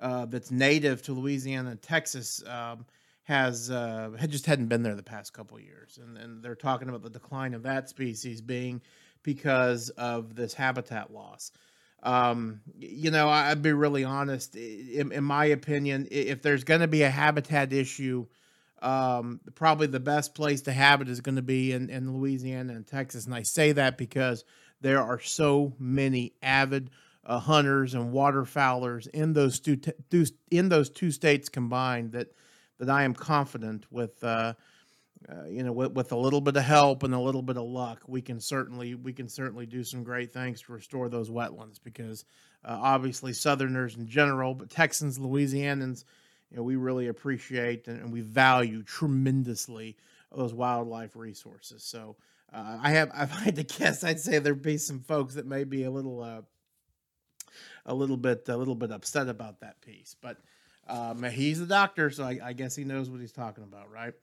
uh, 0.00 0.26
that's 0.26 0.50
native 0.50 1.00
to 1.02 1.12
Louisiana 1.12 1.70
and 1.70 1.80
Texas, 1.80 2.42
um, 2.48 2.84
has 3.22 3.70
uh, 3.70 4.10
had 4.18 4.32
just 4.32 4.46
hadn't 4.46 4.66
been 4.66 4.82
there 4.82 4.96
the 4.96 5.02
past 5.02 5.32
couple 5.32 5.58
years, 5.60 6.00
and, 6.02 6.18
and 6.18 6.42
they're 6.42 6.56
talking 6.56 6.88
about 6.88 7.02
the 7.02 7.10
decline 7.10 7.54
of 7.54 7.62
that 7.62 7.88
species 7.88 8.40
being 8.40 8.82
because 9.22 9.90
of 9.90 10.34
this 10.34 10.54
habitat 10.54 11.12
loss. 11.12 11.52
Um, 12.02 12.60
you 12.76 13.12
know, 13.12 13.28
I'd 13.28 13.62
be 13.62 13.72
really 13.72 14.02
honest. 14.02 14.56
In, 14.56 15.12
in 15.12 15.22
my 15.22 15.44
opinion, 15.44 16.08
if 16.10 16.42
there's 16.42 16.64
going 16.64 16.80
to 16.80 16.88
be 16.88 17.04
a 17.04 17.10
habitat 17.10 17.72
issue 17.72 18.26
um, 18.82 19.40
probably 19.54 19.86
the 19.86 20.00
best 20.00 20.34
place 20.34 20.62
to 20.62 20.72
have 20.72 21.00
it 21.00 21.08
is 21.08 21.20
going 21.20 21.36
to 21.36 21.42
be 21.42 21.72
in, 21.72 21.90
in 21.90 22.16
Louisiana 22.16 22.74
and 22.74 22.86
Texas. 22.86 23.26
And 23.26 23.34
I 23.34 23.42
say 23.42 23.72
that 23.72 23.96
because 23.96 24.44
there 24.80 25.00
are 25.00 25.20
so 25.20 25.74
many 25.78 26.32
avid 26.42 26.90
uh, 27.24 27.38
hunters 27.38 27.94
and 27.94 28.12
waterfowlers 28.12 29.06
in 29.08 29.32
those 29.32 29.60
two, 29.60 29.76
t- 29.76 29.92
in 30.50 30.68
those 30.68 30.90
two 30.90 31.10
states 31.10 31.48
combined 31.48 32.12
that 32.12 32.28
that 32.78 32.90
I 32.90 33.04
am 33.04 33.14
confident 33.14 33.86
with 33.92 34.22
uh, 34.24 34.54
uh, 35.28 35.44
you 35.48 35.62
know 35.62 35.72
with, 35.72 35.92
with 35.92 36.10
a 36.10 36.16
little 36.16 36.40
bit 36.40 36.56
of 36.56 36.64
help 36.64 37.04
and 37.04 37.14
a 37.14 37.20
little 37.20 37.42
bit 37.42 37.56
of 37.56 37.62
luck 37.62 38.00
we 38.08 38.20
can 38.22 38.40
certainly 38.40 38.96
we 38.96 39.12
can 39.12 39.28
certainly 39.28 39.66
do 39.66 39.84
some 39.84 40.02
great 40.02 40.32
things 40.32 40.62
to 40.62 40.72
restore 40.72 41.08
those 41.08 41.30
wetlands 41.30 41.78
because 41.80 42.24
uh, 42.64 42.78
obviously 42.80 43.32
Southerners 43.32 43.96
in 43.96 44.06
general, 44.06 44.54
but 44.54 44.70
Texans, 44.70 45.18
Louisianans 45.18 46.04
you 46.52 46.58
know, 46.58 46.62
we 46.62 46.76
really 46.76 47.08
appreciate 47.08 47.88
and, 47.88 48.12
we 48.12 48.20
value 48.20 48.82
tremendously 48.82 49.96
those 50.30 50.52
wildlife 50.52 51.16
resources. 51.16 51.82
So 51.82 52.16
uh, 52.52 52.78
I 52.82 52.90
have, 52.90 53.10
I've 53.14 53.30
had 53.30 53.56
to 53.56 53.62
guess, 53.62 54.04
I'd 54.04 54.20
say 54.20 54.38
there'd 54.38 54.60
be 54.60 54.76
some 54.76 55.00
folks 55.00 55.34
that 55.34 55.46
may 55.46 55.64
be 55.64 55.84
a 55.84 55.90
little, 55.90 56.22
uh, 56.22 56.42
a 57.86 57.94
little 57.94 58.16
bit 58.16 58.48
a 58.48 58.56
little 58.56 58.74
bit 58.74 58.92
upset 58.92 59.28
about 59.28 59.60
that 59.60 59.80
piece. 59.80 60.14
But 60.20 60.38
um, 60.88 61.22
he's 61.24 61.60
a 61.60 61.66
doctor, 61.66 62.10
so 62.10 62.24
I, 62.24 62.38
I, 62.42 62.52
guess 62.52 62.74
he 62.76 62.84
knows 62.84 63.10
what 63.10 63.20
he's 63.20 63.32
talking 63.32 63.64
about, 63.64 63.90
right? 63.90 64.14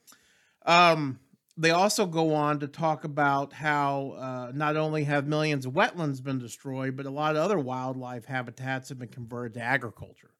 Um, 0.66 1.20
they 1.58 1.72
also 1.72 2.06
go 2.06 2.34
on 2.34 2.60
to 2.60 2.68
talk 2.68 3.04
about 3.04 3.54
how 3.54 4.16
uh, 4.18 4.52
not 4.54 4.78
only 4.78 5.04
have 5.04 5.28
millions 5.28 5.66
of 5.66 5.74
wetlands 5.74 6.24
been 6.24 6.40
destroyed, 6.40 6.96
but 6.96 7.06
a 7.06 7.10
lot 7.10 7.36
of 7.36 7.42
other 7.42 7.60
wildlife 7.60 8.26
habitats 8.26 8.90
have 8.90 9.00
been 9.00 9.10
converted 9.10 9.56
to 9.56 9.62
agriculture. 9.62 10.32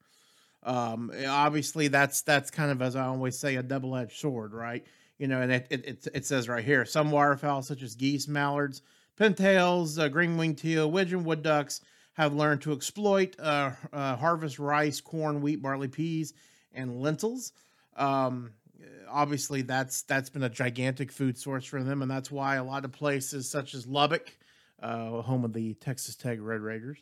Um, 0.64 1.12
obviously, 1.28 1.88
that's 1.88 2.22
that's 2.22 2.52
kind 2.52 2.72
of 2.72 2.82
as 2.82 2.96
I 2.96 3.06
always 3.06 3.38
say 3.38 3.56
a 3.56 3.64
double 3.64 3.96
edged 3.96 4.18
sword, 4.18 4.54
right? 4.54 4.86
You 5.18 5.28
know, 5.28 5.42
and 5.42 5.52
it, 5.52 5.68
it, 5.70 6.08
it, 6.14 6.26
says 6.26 6.48
right 6.48 6.64
here 6.64 6.86
some 6.86 7.12
waterfowl 7.12 7.62
such 7.62 7.82
as 7.82 7.96
geese, 7.96 8.28
mallards, 8.28 8.82
pintails, 9.20 10.00
uh, 10.00 10.08
green 10.08 10.38
winged 10.38 10.60
teal, 10.60 10.90
widgeon, 10.90 11.26
wood 11.26 11.44
ducks 11.44 11.82
have 12.14 12.34
learned 12.34 12.62
to 12.62 12.74
exploit 12.74 13.36
uh, 13.40 13.72
uh, 13.94 14.16
harvest 14.16 14.60
rice, 14.60 15.00
corn, 15.02 15.42
wheat, 15.42 15.62
barley, 15.62 15.88
peas, 15.88 16.34
and 16.74 17.02
lentils. 17.02 17.54
Um, 17.96 18.52
obviously, 19.10 19.62
that's 19.62 20.04
that's 20.04 20.30
been 20.30 20.44
a 20.44 20.50
gigantic 20.50 21.12
food 21.12 21.38
source 21.38 21.66
for 21.66 21.84
them, 21.84 22.02
and 22.02 22.10
that's 22.10 22.32
why 22.32 22.56
a 22.56 22.64
lot 22.64 22.86
of 22.86 22.92
places 22.92 23.50
such 23.50 23.74
as 23.74 23.88
Lubbock, 23.88 24.38
uh, 24.82 25.22
home 25.22 25.46
of 25.46 25.54
the 25.54 25.74
Texas 25.76 26.16
Tech 26.16 26.40
Red 26.42 26.62
Raiders, 26.62 27.00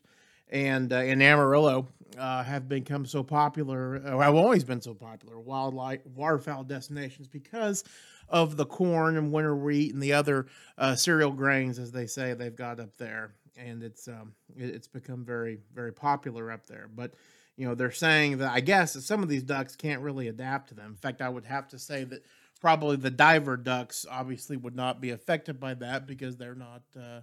and 0.49 0.91
uh, 0.91 0.97
in 0.97 1.21
Amarillo 1.21 1.87
uh, 2.17 2.43
have 2.43 2.67
become 2.67 3.05
so 3.05 3.23
popular, 3.23 4.01
or 4.05 4.23
have 4.23 4.35
always 4.35 4.63
been 4.63 4.81
so 4.81 4.93
popular, 4.93 5.39
wildlife 5.39 6.05
waterfowl 6.05 6.63
destinations 6.63 7.27
because 7.27 7.83
of 8.29 8.57
the 8.57 8.65
corn 8.65 9.17
and 9.17 9.31
winter 9.31 9.55
wheat 9.55 9.93
and 9.93 10.01
the 10.01 10.13
other 10.13 10.47
uh, 10.77 10.95
cereal 10.95 11.31
grains, 11.31 11.79
as 11.79 11.91
they 11.91 12.07
say, 12.07 12.33
they've 12.33 12.55
got 12.55 12.79
up 12.79 12.97
there 12.97 13.31
and 13.57 13.83
it's 13.83 14.07
um, 14.07 14.33
it's 14.55 14.87
become 14.87 15.25
very 15.25 15.59
very 15.73 15.91
popular 15.91 16.51
up 16.51 16.65
there. 16.67 16.89
But 16.93 17.13
you 17.55 17.67
know 17.67 17.75
they're 17.75 17.91
saying 17.91 18.37
that 18.37 18.51
I 18.51 18.59
guess 18.59 18.93
that 18.93 19.01
some 19.01 19.23
of 19.23 19.29
these 19.29 19.43
ducks 19.43 19.75
can't 19.75 20.01
really 20.01 20.27
adapt 20.27 20.69
to 20.69 20.75
them. 20.75 20.91
In 20.91 20.95
fact, 20.95 21.21
I 21.21 21.29
would 21.29 21.45
have 21.45 21.67
to 21.69 21.79
say 21.79 22.03
that 22.05 22.23
probably 22.61 22.97
the 22.97 23.11
diver 23.11 23.57
ducks 23.57 24.05
obviously 24.09 24.57
would 24.57 24.75
not 24.75 25.01
be 25.01 25.09
affected 25.09 25.59
by 25.59 25.73
that 25.75 26.07
because 26.07 26.37
they're 26.37 26.55
not. 26.55 26.83
Uh, 26.95 27.21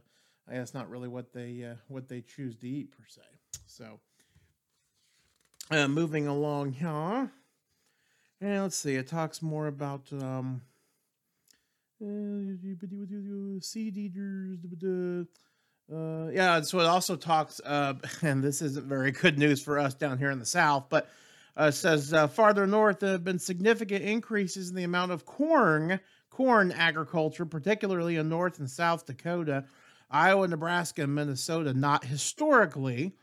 I 0.49 0.55
guess 0.55 0.75
not 0.75 0.91
really 0.91 1.09
what 1.09 1.33
they 1.33 1.65
uh, 1.65 1.75
what 1.89 2.09
they 2.09 2.21
choose 2.21 2.57
to 2.57 2.69
eat 2.69 2.93
per 2.93 3.05
se. 3.09 3.23
So 3.67 4.01
uh, 5.71 5.89
moving 5.89 6.27
along 6.27 6.73
here, 6.73 7.31
and 8.41 8.63
let's 8.63 8.77
see. 8.77 8.97
It 8.97 9.09
talks 9.09 9.43
more 9.43 9.67
about. 9.67 10.13
Um, 10.13 10.63
seed 13.61 13.97
eaters, 13.97 14.59
uh, 15.93 16.29
yeah, 16.33 16.61
so 16.63 16.81
it 16.81 16.87
also 16.87 17.17
talks, 17.17 17.61
uh, 17.65 17.95
and 18.23 18.43
this 18.43 18.63
isn't 18.63 18.87
very 18.87 19.11
good 19.13 19.39
news 19.39 19.63
for 19.63 19.79
us 19.79 19.95
down 19.95 20.19
here 20.19 20.31
in 20.31 20.39
the 20.39 20.47
South, 20.47 20.87
but 20.89 21.09
uh, 21.57 21.71
says 21.71 22.13
uh, 22.13 22.27
farther 22.27 22.67
north 22.67 23.01
there 23.01 23.13
have 23.13 23.25
been 23.25 23.39
significant 23.39 24.05
increases 24.05 24.71
in 24.71 24.77
the 24.77 24.83
amount 24.83 25.13
of 25.13 25.25
corn, 25.25 26.01
corn 26.31 26.73
agriculture, 26.73 27.47
particularly 27.47 28.17
in 28.17 28.29
North 28.29 28.59
and 28.59 28.69
South 28.69 29.07
Dakota, 29.07 29.65
Iowa, 30.15 30.47
Nebraska, 30.47 31.03
and 31.03 31.13
Minnesota. 31.13 31.75
Not 31.75 32.05
historically 32.05 33.17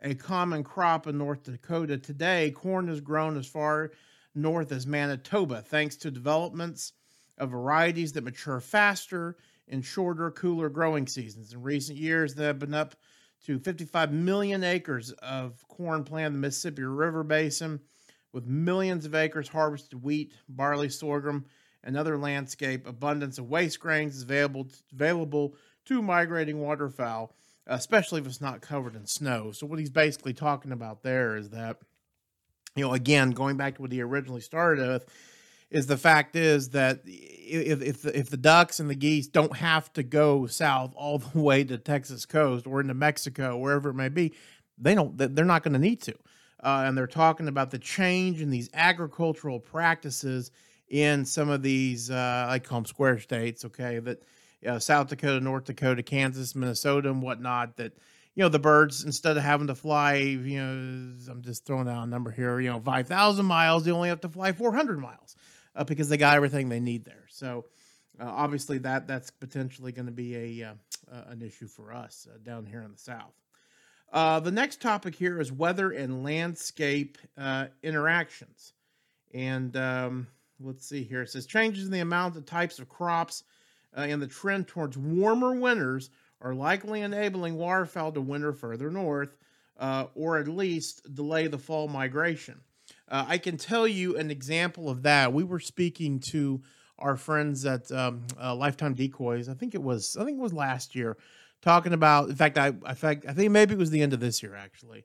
a 0.00 0.14
common 0.14 0.62
crop 0.62 1.08
in 1.08 1.18
North 1.18 1.42
Dakota. 1.42 1.98
Today, 1.98 2.52
corn 2.52 2.88
is 2.88 3.00
grown 3.00 3.36
as 3.36 3.48
far 3.48 3.90
north 4.32 4.70
as 4.70 4.86
Manitoba, 4.86 5.60
thanks 5.60 5.96
to 5.96 6.10
developments 6.10 6.92
of 7.36 7.50
varieties 7.50 8.12
that 8.12 8.22
mature 8.22 8.60
faster 8.60 9.36
in 9.66 9.82
shorter, 9.82 10.30
cooler 10.30 10.68
growing 10.68 11.08
seasons. 11.08 11.52
In 11.52 11.62
recent 11.62 11.98
years, 11.98 12.32
there 12.32 12.46
have 12.46 12.60
been 12.60 12.74
up 12.74 12.94
to 13.46 13.58
55 13.58 14.12
million 14.12 14.62
acres 14.62 15.10
of 15.10 15.66
corn 15.66 16.04
planted 16.04 16.28
in 16.28 16.32
the 16.34 16.38
Mississippi 16.38 16.84
River 16.84 17.24
Basin, 17.24 17.80
with 18.32 18.46
millions 18.46 19.04
of 19.04 19.16
acres 19.16 19.48
harvested 19.48 20.00
wheat, 20.00 20.32
barley, 20.48 20.90
sorghum, 20.90 21.46
and 21.82 21.96
other 21.96 22.16
landscape. 22.16 22.86
Abundance 22.86 23.38
of 23.38 23.48
waste 23.48 23.80
grains 23.80 24.14
is 24.14 24.22
available 24.22 24.68
available 24.92 25.56
to 25.86 26.02
migrating 26.02 26.60
waterfowl, 26.60 27.34
especially 27.66 28.20
if 28.20 28.26
it's 28.26 28.40
not 28.40 28.60
covered 28.60 28.94
in 28.94 29.06
snow. 29.06 29.52
So 29.52 29.66
what 29.66 29.78
he's 29.78 29.90
basically 29.90 30.34
talking 30.34 30.72
about 30.72 31.02
there 31.02 31.36
is 31.36 31.50
that, 31.50 31.78
you 32.74 32.84
know, 32.84 32.92
again, 32.92 33.30
going 33.30 33.56
back 33.56 33.76
to 33.76 33.82
what 33.82 33.92
he 33.92 34.00
originally 34.00 34.40
started 34.40 34.86
with, 34.86 35.06
is 35.70 35.86
the 35.86 35.96
fact 35.96 36.36
is 36.36 36.70
that 36.70 37.00
if 37.04 37.82
if 37.82 38.02
the, 38.02 38.16
if 38.16 38.30
the 38.30 38.36
ducks 38.36 38.78
and 38.78 38.88
the 38.88 38.94
geese 38.94 39.26
don't 39.26 39.56
have 39.56 39.92
to 39.94 40.02
go 40.02 40.46
south 40.46 40.92
all 40.94 41.18
the 41.34 41.40
way 41.40 41.64
to 41.64 41.78
Texas 41.78 42.24
coast 42.26 42.66
or 42.66 42.80
into 42.80 42.94
Mexico, 42.94 43.56
wherever 43.56 43.90
it 43.90 43.94
may 43.94 44.08
be, 44.08 44.32
they 44.78 44.94
don't. 44.94 45.16
They're 45.16 45.44
not 45.44 45.62
going 45.62 45.74
to 45.74 45.80
need 45.80 46.02
to. 46.02 46.14
Uh, 46.62 46.84
and 46.86 46.96
they're 46.96 47.06
talking 47.06 47.48
about 47.48 47.70
the 47.70 47.78
change 47.78 48.40
in 48.40 48.50
these 48.50 48.70
agricultural 48.74 49.60
practices 49.60 50.50
in 50.88 51.24
some 51.24 51.48
of 51.50 51.62
these 51.62 52.10
uh, 52.10 52.46
I 52.48 52.58
call 52.58 52.78
them 52.78 52.86
square 52.86 53.18
states. 53.18 53.64
Okay, 53.64 53.98
that 53.98 54.22
uh, 54.66 54.78
South 54.78 55.08
Dakota, 55.08 55.40
North 55.40 55.64
Dakota, 55.64 56.02
Kansas, 56.02 56.54
Minnesota, 56.54 57.10
and 57.10 57.22
whatnot. 57.22 57.76
That 57.76 57.92
you 58.34 58.42
know 58.42 58.48
the 58.48 58.58
birds 58.58 59.04
instead 59.04 59.36
of 59.36 59.42
having 59.42 59.66
to 59.66 59.74
fly, 59.74 60.14
you 60.14 60.58
know, 60.58 61.14
I'm 61.30 61.42
just 61.42 61.66
throwing 61.66 61.88
out 61.88 62.04
a 62.04 62.06
number 62.06 62.30
here. 62.30 62.60
You 62.60 62.70
know, 62.70 62.80
five 62.80 63.08
thousand 63.08 63.46
miles, 63.46 63.84
they 63.84 63.90
only 63.90 64.08
have 64.08 64.20
to 64.22 64.28
fly 64.28 64.52
four 64.52 64.72
hundred 64.72 65.00
miles 65.00 65.36
uh, 65.74 65.84
because 65.84 66.08
they 66.08 66.16
got 66.16 66.36
everything 66.36 66.68
they 66.68 66.80
need 66.80 67.04
there. 67.04 67.24
So 67.28 67.66
uh, 68.20 68.24
obviously 68.24 68.78
that 68.78 69.06
that's 69.06 69.30
potentially 69.30 69.92
going 69.92 70.06
to 70.06 70.12
be 70.12 70.60
a 70.60 70.68
uh, 70.68 70.74
uh, 71.12 71.24
an 71.28 71.42
issue 71.42 71.68
for 71.68 71.92
us 71.92 72.26
uh, 72.32 72.38
down 72.42 72.66
here 72.66 72.82
in 72.82 72.92
the 72.92 72.98
south. 72.98 73.34
Uh, 74.12 74.40
the 74.40 74.50
next 74.50 74.80
topic 74.80 75.14
here 75.14 75.40
is 75.40 75.52
weather 75.52 75.90
and 75.90 76.22
landscape 76.22 77.18
interactions, 77.82 78.72
and 79.34 79.76
um, 79.76 80.26
let's 80.60 80.86
see 80.86 81.02
here. 81.02 81.22
It 81.22 81.30
says 81.30 81.46
changes 81.46 81.86
in 81.86 81.90
the 81.90 82.00
amount 82.00 82.36
of 82.36 82.46
types 82.46 82.78
of 82.78 82.88
crops 82.88 83.42
and 84.02 84.20
the 84.22 84.26
trend 84.26 84.68
towards 84.68 84.96
warmer 84.96 85.54
winters 85.54 86.10
are 86.40 86.54
likely 86.54 87.00
enabling 87.00 87.56
waterfowl 87.56 88.12
to 88.12 88.20
winter 88.20 88.52
further 88.52 88.90
north, 88.90 89.36
or 90.14 90.38
at 90.38 90.48
least 90.48 91.14
delay 91.14 91.46
the 91.46 91.58
fall 91.58 91.88
migration. 91.88 92.60
Uh, 93.08 93.24
I 93.28 93.38
can 93.38 93.56
tell 93.56 93.86
you 93.86 94.16
an 94.16 94.30
example 94.30 94.88
of 94.88 95.02
that. 95.02 95.32
We 95.32 95.44
were 95.44 95.60
speaking 95.60 96.20
to 96.30 96.60
our 96.98 97.16
friends 97.16 97.64
at 97.64 97.90
um, 97.92 98.26
uh, 98.40 98.54
Lifetime 98.54 98.94
Decoys. 98.94 99.48
I 99.48 99.54
think 99.54 99.74
it 99.74 99.82
was. 99.82 100.16
I 100.16 100.24
think 100.24 100.38
it 100.38 100.42
was 100.42 100.52
last 100.52 100.94
year, 100.94 101.16
talking 101.62 101.92
about. 101.92 102.28
In 102.28 102.36
fact, 102.36 102.58
I, 102.58 102.68
in 102.68 102.94
fact, 102.94 103.26
I 103.28 103.32
think 103.32 103.50
maybe 103.52 103.74
it 103.74 103.78
was 103.78 103.90
the 103.90 104.02
end 104.02 104.12
of 104.12 104.20
this 104.20 104.42
year 104.42 104.56
actually, 104.56 105.04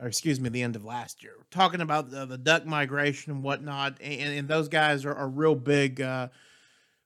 or 0.00 0.06
excuse 0.06 0.38
me, 0.38 0.50
the 0.50 0.62
end 0.62 0.76
of 0.76 0.84
last 0.84 1.22
year. 1.22 1.34
Talking 1.50 1.80
about 1.80 2.10
the, 2.10 2.26
the 2.26 2.38
duck 2.38 2.64
migration 2.64 3.32
and 3.32 3.42
whatnot, 3.42 3.98
and, 4.00 4.34
and 4.34 4.48
those 4.48 4.68
guys 4.68 5.04
are, 5.04 5.14
are 5.14 5.28
real 5.28 5.54
big. 5.54 6.00
Uh, 6.00 6.28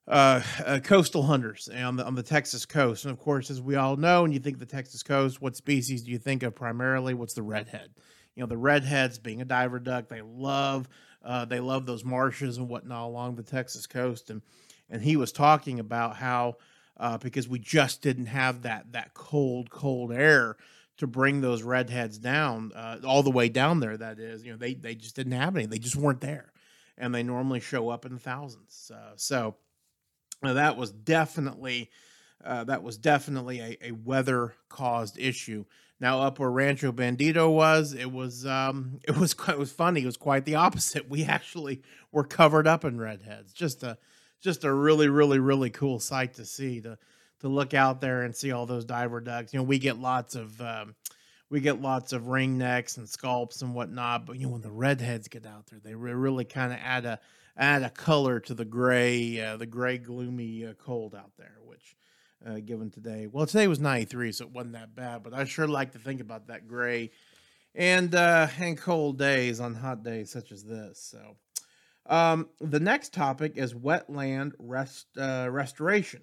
uh, 0.09 0.41
uh, 0.65 0.79
coastal 0.83 1.25
hunters 1.25 1.69
on 1.69 1.97
the 1.97 2.05
on 2.05 2.15
the 2.15 2.23
Texas 2.23 2.65
coast, 2.65 3.05
and 3.05 3.13
of 3.13 3.19
course, 3.19 3.51
as 3.51 3.61
we 3.61 3.75
all 3.75 3.97
know, 3.97 4.25
and 4.25 4.33
you 4.33 4.41
think 4.41 4.59
the 4.59 4.67
Texas 4.67 5.03
coast, 5.03 5.43
what 5.43 5.57
species 5.57 6.03
do 6.03 6.11
you 6.11 6.19
think 6.19 6.43
of 6.43 6.55
primarily? 6.55 7.15
What's 7.15 7.35
the 7.35 7.43
redhead? 7.43 7.91
you 8.37 8.43
know 8.43 8.47
the 8.47 8.57
redheads 8.57 9.19
being 9.19 9.41
a 9.41 9.45
diver 9.45 9.81
duck 9.81 10.09
they 10.09 10.23
love 10.23 10.89
uh, 11.25 11.45
they 11.45 11.59
love 11.59 11.87
those 11.87 12.05
marshes 12.05 12.57
and 12.57 12.69
whatnot 12.69 13.07
along 13.07 13.35
the 13.35 13.43
texas 13.43 13.87
coast. 13.87 14.31
And 14.31 14.43
and 14.89 15.03
he 15.03 15.17
was 15.17 15.33
talking 15.33 15.81
about 15.81 16.17
how 16.17 16.57
uh, 16.99 17.19
because 17.19 17.49
we 17.49 17.59
just 17.59 18.03
didn't 18.03 18.27
have 18.27 18.63
that 18.63 18.93
that 18.93 19.15
cold 19.15 19.71
cold 19.71 20.13
air 20.13 20.57
to 20.99 21.07
bring 21.07 21.41
those 21.41 21.63
redheads 21.63 22.19
down 22.19 22.73
uh, 22.75 22.99
all 23.05 23.23
the 23.23 23.31
way 23.31 23.49
down 23.49 23.81
there 23.81 23.97
that 23.97 24.21
is 24.21 24.45
you 24.45 24.53
know 24.53 24.59
they 24.59 24.75
they 24.75 24.95
just 24.95 25.17
didn't 25.17 25.33
have 25.33 25.57
any. 25.57 25.67
They 25.67 25.79
just 25.79 25.97
weren't 25.97 26.21
there. 26.21 26.53
And 26.99 27.15
they 27.15 27.23
normally 27.23 27.61
show 27.61 27.91
up 27.91 28.07
in 28.07 28.17
thousands. 28.17 28.91
Uh, 28.95 29.13
so 29.17 29.57
uh, 30.43 30.55
that 30.55 30.77
was 30.77 30.93
definitely 30.93 31.91
uh, 32.45 32.65
that 32.65 32.83
was 32.83 32.97
definitely 32.97 33.61
a, 33.61 33.77
a 33.89 33.91
weather 33.93 34.55
caused 34.69 35.19
issue 35.19 35.65
now 35.99 36.21
up 36.21 36.39
where 36.39 36.51
Rancho 36.51 36.93
Bandito 36.93 37.51
was, 37.51 37.95
it 37.95 38.11
was 38.11 38.45
um, 38.47 39.01
it 39.09 39.17
was 39.17 39.35
it 39.49 39.59
was 39.59 39.73
funny. 39.73 40.03
It 40.03 40.07
was 40.07 40.17
quite 40.17 40.45
the 40.45 40.57
opposite. 40.57 41.09
We 41.09 41.25
actually 41.25 41.83
were 42.13 42.25
covered 42.25 42.67
up 42.67 42.85
in 42.85 42.99
redheads. 42.99 43.53
Just 43.53 43.83
a 43.83 43.99
just 44.41 44.65
a 44.65 44.73
really 44.73 45.09
really 45.09 45.39
really 45.39 45.71
cool 45.71 45.99
sight 45.99 46.35
to 46.35 46.45
see 46.45 46.81
to 46.83 46.99
to 47.41 47.49
look 47.49 47.75
out 47.75 48.01
there 48.01 48.23
and 48.23 48.35
see 48.35 48.53
all 48.53 48.67
those 48.67 48.85
diver 48.85 49.21
ducks. 49.21 49.53
You 49.53 49.61
know, 49.61 49.65
we 49.65 49.79
get 49.79 49.99
lots 49.99 50.35
of 50.35 50.61
um, 50.61 50.95
we 51.51 51.61
get 51.61 51.81
lots 51.81 52.13
of 52.13 52.25
ringnecks 52.25 52.99
and 52.99 53.09
scaups 53.09 53.63
and 53.63 53.75
whatnot, 53.75 54.27
but 54.27 54.37
you 54.37 54.47
know 54.47 54.53
when 54.53 54.63
the 54.63 54.71
redheads 54.71 55.29
get 55.29 55.47
out 55.47 55.67
there, 55.67 55.81
they 55.83 55.95
really 55.95 56.45
kind 56.45 56.73
of 56.73 56.79
add 56.83 57.05
a 57.05 57.21
add 57.57 57.83
a 57.83 57.91
color 57.91 58.41
to 58.41 58.55
the 58.55 58.65
gray 58.65 59.41
uh, 59.41 59.57
the 59.57 59.67
gray 59.67 59.99
gloomy 59.99 60.67
uh, 60.67 60.75
cold 60.75 61.15
out 61.15 61.33
there, 61.39 61.59
which 61.65 61.97
uh, 62.47 62.61
given 62.65 62.91
today. 62.91 63.27
Well, 63.31 63.47
today 63.47 63.67
was 63.69 63.81
93, 63.81 64.33
so 64.33 64.45
it 64.45 64.53
wasn't 64.53 64.75
that 64.75 64.95
bad, 64.95 65.23
but 65.23 65.35
I 65.35 65.45
sure 65.45 65.67
like 65.67 65.93
to 65.93 65.99
think 65.99 66.21
about 66.21 66.49
that 66.49 66.69
gray 66.69 67.11
and 67.75 68.15
uh, 68.15 68.49
and 68.59 68.77
cold 68.77 69.19
days 69.19 69.61
on 69.61 69.75
hot 69.75 70.03
days 70.03 70.31
such 70.31 70.53
as 70.53 70.65
this. 70.65 70.99
So, 71.01 71.37
um, 72.07 72.49
the 72.61 72.81
next 72.81 73.13
topic 73.13 73.53
is 73.57 73.75
wetland 73.75 74.53
rest 74.59 75.07
uh, 75.19 75.49
restoration, 75.51 76.23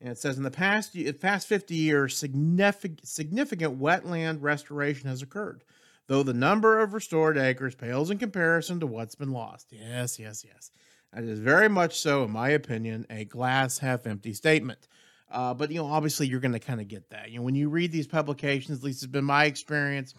And 0.00 0.10
it 0.10 0.18
says 0.18 0.36
in 0.36 0.44
the 0.44 0.50
past 0.50 0.96
past 1.20 1.48
50 1.48 1.74
years, 1.74 2.16
significant 2.16 3.06
significant 3.06 3.80
wetland 3.80 4.38
restoration 4.40 5.08
has 5.08 5.22
occurred, 5.22 5.64
though 6.10 6.24
the 6.24 6.34
number 6.34 6.80
of 6.80 6.92
restored 6.92 7.38
acres 7.38 7.76
pales 7.76 8.10
in 8.10 8.18
comparison 8.18 8.80
to 8.80 8.86
what's 8.86 9.14
been 9.14 9.30
lost. 9.30 9.68
Yes, 9.70 10.18
yes, 10.18 10.44
yes. 10.44 10.72
That 11.12 11.22
is 11.22 11.38
very 11.38 11.68
much 11.68 12.00
so, 12.00 12.24
in 12.24 12.32
my 12.32 12.48
opinion, 12.48 13.06
a 13.08 13.24
glass 13.24 13.78
half 13.78 14.08
empty 14.08 14.32
statement. 14.32 14.88
Uh, 15.30 15.54
but 15.54 15.70
you 15.70 15.78
know, 15.78 15.86
obviously, 15.86 16.26
you're 16.26 16.40
going 16.40 16.50
to 16.50 16.58
kind 16.58 16.80
of 16.80 16.88
get 16.88 17.10
that. 17.10 17.30
You 17.30 17.38
know, 17.38 17.44
when 17.44 17.54
you 17.54 17.68
read 17.68 17.92
these 17.92 18.08
publications, 18.08 18.78
at 18.78 18.84
least 18.84 19.04
it's 19.04 19.12
been 19.12 19.24
my 19.24 19.44
experience, 19.44 20.14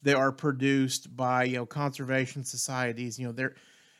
they 0.00 0.14
are 0.14 0.32
produced 0.32 1.14
by 1.14 1.44
you 1.44 1.56
know 1.56 1.66
conservation 1.66 2.42
societies. 2.42 3.18
You 3.18 3.26
know, 3.26 3.32
they're 3.32 3.54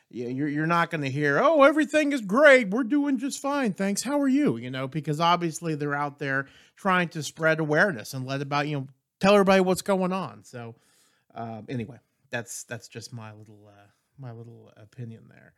you're 0.09 0.47
you're 0.47 0.65
not 0.65 0.89
going 0.89 1.01
to 1.01 1.11
hear, 1.11 1.39
oh, 1.39 1.61
everything 1.61 2.11
is 2.11 2.21
great, 2.21 2.71
we're 2.71 2.83
doing 2.83 3.19
just 3.19 3.39
fine, 3.39 3.73
thanks. 3.73 4.01
How 4.01 4.19
are 4.19 4.27
you? 4.27 4.57
You 4.57 4.71
know, 4.71 4.87
because 4.87 5.19
obviously 5.19 5.75
they're 5.75 5.93
out 5.93 6.17
there 6.17 6.47
trying 6.75 7.09
to 7.09 7.21
spread 7.21 7.59
awareness 7.59 8.15
and 8.15 8.25
let 8.25 8.41
about 8.41 8.67
you 8.67 8.79
know 8.79 8.87
tell 9.19 9.35
everybody 9.35 9.61
what's 9.61 9.83
going 9.83 10.11
on. 10.11 10.43
So, 10.43 10.73
uh, 11.35 11.61
anyway, 11.69 11.99
that's 12.31 12.63
that's 12.63 12.87
just 12.87 13.13
my 13.13 13.33
little 13.33 13.67
uh, 13.67 13.87
my 14.17 14.31
little 14.31 14.71
opinion 14.77 15.23
there. 15.29 15.53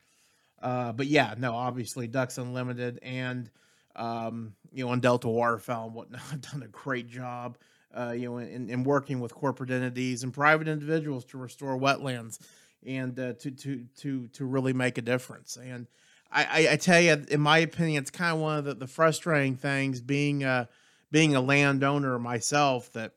Uh, 0.62 0.92
but 0.92 1.08
yeah, 1.08 1.36
no, 1.38 1.54
obviously 1.54 2.08
Ducks 2.08 2.38
Unlimited 2.38 3.00
and 3.02 3.50
um, 3.96 4.54
you 4.72 4.86
know, 4.86 4.92
on 4.92 5.00
Delta 5.00 5.28
Waterfowl 5.28 5.88
and 5.88 5.96
whatnot, 5.96 6.22
have 6.32 6.42
done 6.42 6.64
a 6.64 6.68
great 6.68 7.08
job. 7.08 7.58
Uh, 7.96 8.12
you 8.12 8.30
know, 8.30 8.38
in, 8.38 8.70
in 8.70 8.84
working 8.84 9.22
with 9.22 9.34
corporate 9.34 9.72
entities 9.72 10.24
and 10.24 10.34
private 10.34 10.68
individuals 10.68 11.24
to 11.26 11.38
restore 11.38 11.80
wetlands 11.80 12.38
and 12.86 13.18
uh, 13.20 13.34
to 13.34 13.50
to 13.50 13.86
to 13.98 14.28
to 14.28 14.46
really 14.46 14.74
make 14.74 14.98
a 14.98 15.02
difference. 15.02 15.58
And 15.58 15.88
I, 16.32 16.44
I, 16.44 16.74
I, 16.74 16.76
tell 16.76 17.00
you, 17.00 17.26
in 17.30 17.40
my 17.40 17.60
opinion, 17.60 18.02
it's 18.02 18.12
kind 18.12 18.36
of 18.36 18.42
one 18.42 18.58
of 18.60 18.66
the, 18.66 18.74
the 18.76 18.88
frustrating 18.88 19.56
things 19.56 20.02
being 20.02 20.44
a 20.44 20.68
being 21.12 21.36
a 21.36 21.42
landowner 21.42 22.20
myself 22.20 22.92
that 22.94 23.14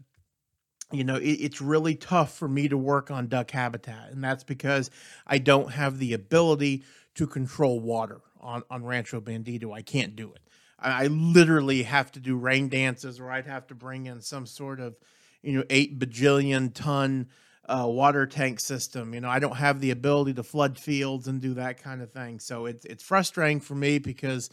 you 0.92 1.04
know 1.04 1.16
it, 1.16 1.28
it's 1.28 1.60
really 1.60 1.94
tough 1.94 2.36
for 2.36 2.48
me 2.48 2.68
to 2.68 2.76
work 2.76 3.10
on 3.10 3.28
duck 3.28 3.50
habitat, 3.50 4.10
and 4.10 4.22
that's 4.22 4.44
because 4.44 4.90
I 5.26 5.38
don't 5.38 5.72
have 5.72 5.98
the 5.98 6.12
ability 6.12 6.84
to 7.14 7.26
control 7.26 7.80
water 7.80 8.20
on 8.40 8.62
on 8.70 8.84
Rancho 8.84 9.20
Bandito. 9.20 9.74
I 9.74 9.82
can't 9.82 10.16
do 10.16 10.32
it. 10.32 10.40
I, 10.78 11.04
I 11.04 11.06
literally 11.06 11.82
have 11.84 12.12
to 12.12 12.20
do 12.20 12.36
rain 12.36 12.68
dances, 12.68 13.20
or 13.20 13.30
I'd 13.30 13.46
have 13.46 13.66
to 13.68 13.74
bring 13.74 14.06
in 14.06 14.20
some 14.20 14.46
sort 14.46 14.80
of 14.80 14.96
you 15.42 15.52
know 15.52 15.64
eight 15.70 15.98
bajillion 15.98 16.72
ton 16.74 17.28
uh, 17.70 17.86
water 17.86 18.26
tank 18.26 18.60
system. 18.60 19.14
You 19.14 19.20
know, 19.20 19.28
I 19.28 19.38
don't 19.38 19.56
have 19.56 19.80
the 19.80 19.90
ability 19.90 20.34
to 20.34 20.42
flood 20.42 20.78
fields 20.78 21.28
and 21.28 21.40
do 21.40 21.54
that 21.54 21.82
kind 21.82 22.02
of 22.02 22.12
thing. 22.12 22.40
So 22.40 22.66
it's 22.66 22.84
it's 22.84 23.02
frustrating 23.02 23.60
for 23.60 23.74
me 23.74 23.98
because 23.98 24.50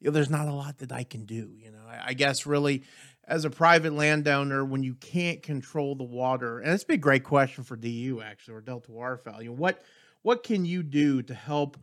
you 0.00 0.06
know, 0.06 0.12
there's 0.12 0.30
not 0.30 0.48
a 0.48 0.52
lot 0.52 0.78
that 0.78 0.92
I 0.92 1.04
can 1.04 1.24
do. 1.24 1.52
You 1.56 1.70
know, 1.70 1.86
I, 1.88 2.08
I 2.08 2.12
guess 2.14 2.46
really 2.46 2.82
as 3.26 3.44
a 3.44 3.50
private 3.50 3.92
landowner, 3.92 4.64
when 4.64 4.82
you 4.82 4.94
can't 4.94 5.42
control 5.42 5.94
the 5.94 6.04
water, 6.04 6.60
and 6.60 6.72
it's 6.72 6.84
been 6.84 6.94
a 6.94 6.98
great 6.98 7.24
question 7.24 7.64
for 7.64 7.76
DU 7.76 8.22
actually 8.24 8.54
or 8.54 8.60
Delta 8.60 8.90
Waterfowl. 8.90 9.42
You 9.42 9.50
know, 9.50 9.56
what 9.56 9.82
what 10.22 10.42
can 10.42 10.64
you 10.64 10.82
do 10.82 11.22
to 11.22 11.34
help 11.34 11.76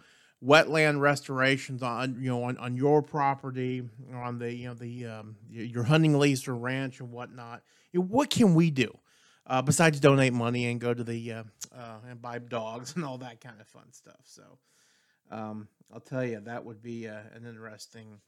wetland 0.44 1.00
restorations 1.00 1.84
on 1.84 2.18
you 2.20 2.30
know 2.30 2.44
on, 2.44 2.58
on 2.58 2.76
your 2.76 3.02
property 3.02 3.88
on 4.14 4.40
the 4.40 4.54
you 4.54 4.68
know 4.68 4.74
the 4.74 5.06
um, 5.06 5.36
your 5.50 5.84
hunting 5.84 6.18
lease 6.18 6.48
or 6.48 6.56
ranch 6.56 7.00
and 7.00 7.12
whatnot? 7.12 7.62
You 7.92 8.00
know, 8.00 8.06
what 8.08 8.30
can 8.30 8.56
we 8.56 8.72
do? 8.72 8.98
uh, 9.48 9.62
besides 9.62 10.00
donate 10.00 10.34
money 10.34 10.68
and 10.68 10.80
go 10.80 10.94
to 10.94 11.04
the 11.04 11.32
uh, 11.32 11.44
uh, 11.76 11.98
and 12.10 12.22
buy 12.22 12.40
dogs 12.40 12.94
and 12.96 13.06
all 13.06 13.18
that 13.20 13.42
kind 13.42 13.60
of 13.60 13.68
fun 13.68 13.92
stuff. 13.92 14.22
So 14.24 14.44
um, 15.30 15.68
I'll 15.94 16.00
tell 16.00 16.26
you 16.26 16.40
that 16.40 16.64
would 16.64 16.82
be 16.82 17.08
uh, 17.08 17.20
an 17.36 17.46
interesting 17.46 18.20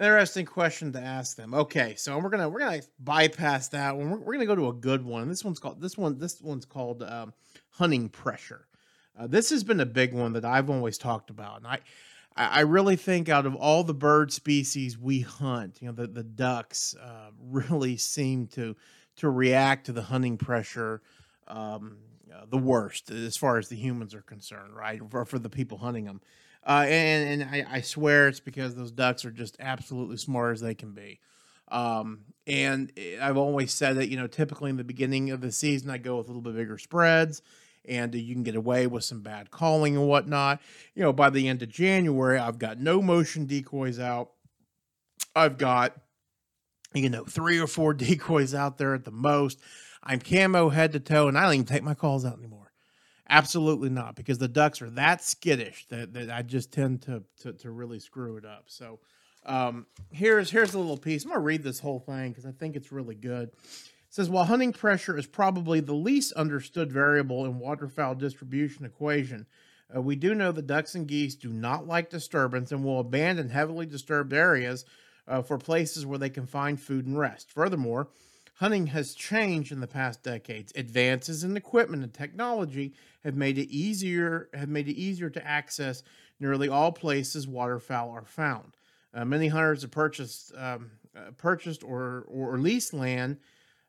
interesting 0.00 0.46
question 0.46 0.92
to 0.92 1.00
ask 1.00 1.36
them. 1.36 1.54
Okay, 1.54 1.94
so 1.96 2.18
we're 2.18 2.30
gonna 2.30 2.48
we're 2.48 2.60
gonna 2.60 2.82
bypass 3.00 3.68
that 3.68 3.96
one. 3.96 4.10
We're, 4.10 4.18
we're 4.18 4.32
gonna 4.34 4.46
go 4.46 4.54
to 4.54 4.68
a 4.68 4.72
good 4.72 5.04
one. 5.04 5.28
This 5.28 5.44
one's 5.44 5.58
called 5.58 5.80
this 5.80 5.96
one 5.96 6.18
this 6.18 6.40
one's 6.40 6.64
called 6.64 7.02
um, 7.02 7.32
hunting 7.70 8.08
pressure. 8.08 8.66
Uh, 9.18 9.26
this 9.26 9.50
has 9.50 9.62
been 9.62 9.80
a 9.80 9.86
big 9.86 10.14
one 10.14 10.32
that 10.32 10.44
I've 10.44 10.70
always 10.70 10.98
talked 10.98 11.30
about, 11.30 11.58
and 11.58 11.66
I. 11.66 11.80
I 12.34 12.60
really 12.60 12.96
think 12.96 13.28
out 13.28 13.44
of 13.44 13.54
all 13.54 13.84
the 13.84 13.92
bird 13.92 14.32
species 14.32 14.96
we 14.96 15.20
hunt, 15.20 15.82
you 15.82 15.88
know, 15.88 15.92
the, 15.92 16.06
the 16.06 16.22
ducks 16.22 16.96
uh, 16.98 17.28
really 17.38 17.98
seem 17.98 18.46
to 18.48 18.74
to 19.16 19.28
react 19.28 19.84
to 19.86 19.92
the 19.92 20.00
hunting 20.00 20.38
pressure 20.38 21.02
um, 21.46 21.98
uh, 22.34 22.46
the 22.48 22.58
worst 22.58 23.10
as 23.10 23.36
far 23.36 23.58
as 23.58 23.68
the 23.68 23.76
humans 23.76 24.14
are 24.14 24.22
concerned, 24.22 24.74
right? 24.74 25.00
For, 25.10 25.24
for 25.24 25.38
the 25.38 25.50
people 25.50 25.78
hunting 25.78 26.04
them. 26.04 26.20
Uh, 26.64 26.84
and, 26.86 27.42
and 27.42 27.50
I, 27.50 27.78
I, 27.78 27.80
swear 27.80 28.28
it's 28.28 28.38
because 28.38 28.76
those 28.76 28.92
ducks 28.92 29.24
are 29.24 29.32
just 29.32 29.56
absolutely 29.58 30.16
smart 30.16 30.54
as 30.54 30.60
they 30.60 30.76
can 30.76 30.92
be. 30.92 31.18
Um, 31.66 32.20
and 32.46 32.92
I've 33.20 33.36
always 33.36 33.74
said 33.74 33.96
that, 33.96 34.08
you 34.08 34.16
know, 34.16 34.28
typically 34.28 34.70
in 34.70 34.76
the 34.76 34.84
beginning 34.84 35.30
of 35.30 35.40
the 35.40 35.50
season, 35.50 35.90
I 35.90 35.98
go 35.98 36.18
with 36.18 36.26
a 36.26 36.30
little 36.30 36.42
bit 36.42 36.54
bigger 36.54 36.78
spreads 36.78 37.42
and 37.84 38.14
you 38.14 38.32
can 38.32 38.44
get 38.44 38.54
away 38.54 38.86
with 38.86 39.02
some 39.02 39.22
bad 39.22 39.50
calling 39.50 39.96
and 39.96 40.06
whatnot. 40.06 40.60
You 40.94 41.02
know, 41.02 41.12
by 41.12 41.30
the 41.30 41.48
end 41.48 41.62
of 41.62 41.68
January, 41.68 42.38
I've 42.38 42.60
got 42.60 42.78
no 42.78 43.02
motion 43.02 43.46
decoys 43.46 43.98
out. 43.98 44.30
I've 45.34 45.58
got 45.58 45.96
you 46.94 47.08
know, 47.08 47.24
three 47.24 47.58
or 47.58 47.66
four 47.66 47.94
decoys 47.94 48.54
out 48.54 48.78
there 48.78 48.94
at 48.94 49.04
the 49.04 49.10
most. 49.10 49.58
I'm 50.02 50.20
camo 50.20 50.68
head 50.68 50.92
to 50.92 51.00
toe, 51.00 51.28
and 51.28 51.38
I 51.38 51.44
don't 51.44 51.54
even 51.54 51.66
take 51.66 51.82
my 51.82 51.94
calls 51.94 52.24
out 52.24 52.38
anymore. 52.38 52.61
Absolutely 53.32 53.88
not, 53.88 54.14
because 54.14 54.36
the 54.36 54.46
ducks 54.46 54.82
are 54.82 54.90
that 54.90 55.24
skittish 55.24 55.86
that, 55.88 56.12
that 56.12 56.30
I 56.30 56.42
just 56.42 56.70
tend 56.70 57.00
to, 57.02 57.22
to, 57.40 57.54
to 57.54 57.70
really 57.70 57.98
screw 57.98 58.36
it 58.36 58.44
up. 58.44 58.64
So 58.66 58.98
um, 59.46 59.86
here's 60.10 60.50
here's 60.50 60.74
a 60.74 60.78
little 60.78 60.98
piece. 60.98 61.24
I'm 61.24 61.30
gonna 61.30 61.40
read 61.40 61.62
this 61.62 61.80
whole 61.80 61.98
thing 61.98 62.28
because 62.28 62.44
I 62.44 62.52
think 62.52 62.76
it's 62.76 62.92
really 62.92 63.14
good. 63.14 63.48
It 63.48 63.54
says 64.10 64.28
while 64.28 64.44
hunting 64.44 64.74
pressure 64.74 65.16
is 65.16 65.26
probably 65.26 65.80
the 65.80 65.94
least 65.94 66.34
understood 66.34 66.92
variable 66.92 67.46
in 67.46 67.58
waterfowl 67.58 68.16
distribution 68.16 68.84
equation, 68.84 69.46
uh, 69.96 70.02
we 70.02 70.14
do 70.14 70.34
know 70.34 70.52
that 70.52 70.66
ducks 70.66 70.94
and 70.94 71.08
geese 71.08 71.34
do 71.34 71.48
not 71.48 71.86
like 71.86 72.10
disturbance 72.10 72.70
and 72.70 72.84
will 72.84 73.00
abandon 73.00 73.48
heavily 73.48 73.86
disturbed 73.86 74.34
areas 74.34 74.84
uh, 75.26 75.40
for 75.40 75.56
places 75.56 76.04
where 76.04 76.18
they 76.18 76.30
can 76.30 76.44
find 76.46 76.78
food 76.78 77.06
and 77.06 77.18
rest. 77.18 77.50
Furthermore, 77.50 78.08
hunting 78.62 78.86
has 78.86 79.12
changed 79.12 79.72
in 79.72 79.80
the 79.80 79.88
past 79.88 80.22
decades. 80.22 80.72
Advances 80.76 81.42
in 81.42 81.56
equipment 81.56 82.04
and 82.04 82.14
technology 82.14 82.94
have 83.24 83.34
made 83.34 83.58
it 83.58 83.68
easier 83.68 84.48
have 84.54 84.68
made 84.68 84.88
it 84.88 84.94
easier 84.94 85.28
to 85.28 85.44
access 85.44 86.04
nearly 86.38 86.68
all 86.68 86.92
places 86.92 87.48
waterfowl 87.48 88.10
are 88.10 88.24
found. 88.24 88.76
Uh, 89.12 89.24
many 89.24 89.48
hunters 89.48 89.82
have 89.82 89.90
purchased 89.90 90.52
um, 90.56 90.92
uh, 91.16 91.32
purchased 91.36 91.82
or 91.82 92.24
or 92.28 92.56
leased 92.56 92.94
land 92.94 93.38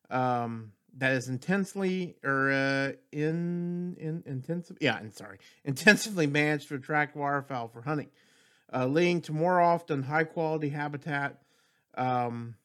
um, 0.09 0.71
that 0.97 1.11
is 1.11 1.27
intensely 1.27 2.15
or 2.23 2.51
uh, 2.51 2.93
in 3.11 3.95
in 3.99 4.23
intensive 4.25 4.77
yeah, 4.81 4.95
I'm 4.95 5.11
sorry, 5.11 5.37
intensively 5.63 6.25
managed 6.25 6.69
to 6.69 6.75
attract 6.75 7.15
waterfowl 7.15 7.67
for 7.67 7.83
hunting 7.83 8.09
uh, 8.73 8.87
leading 8.87 9.21
to 9.21 9.33
more 9.33 9.61
often 9.61 10.01
high 10.01 10.23
quality 10.23 10.69
habitat 10.69 11.43
um, 11.95 12.55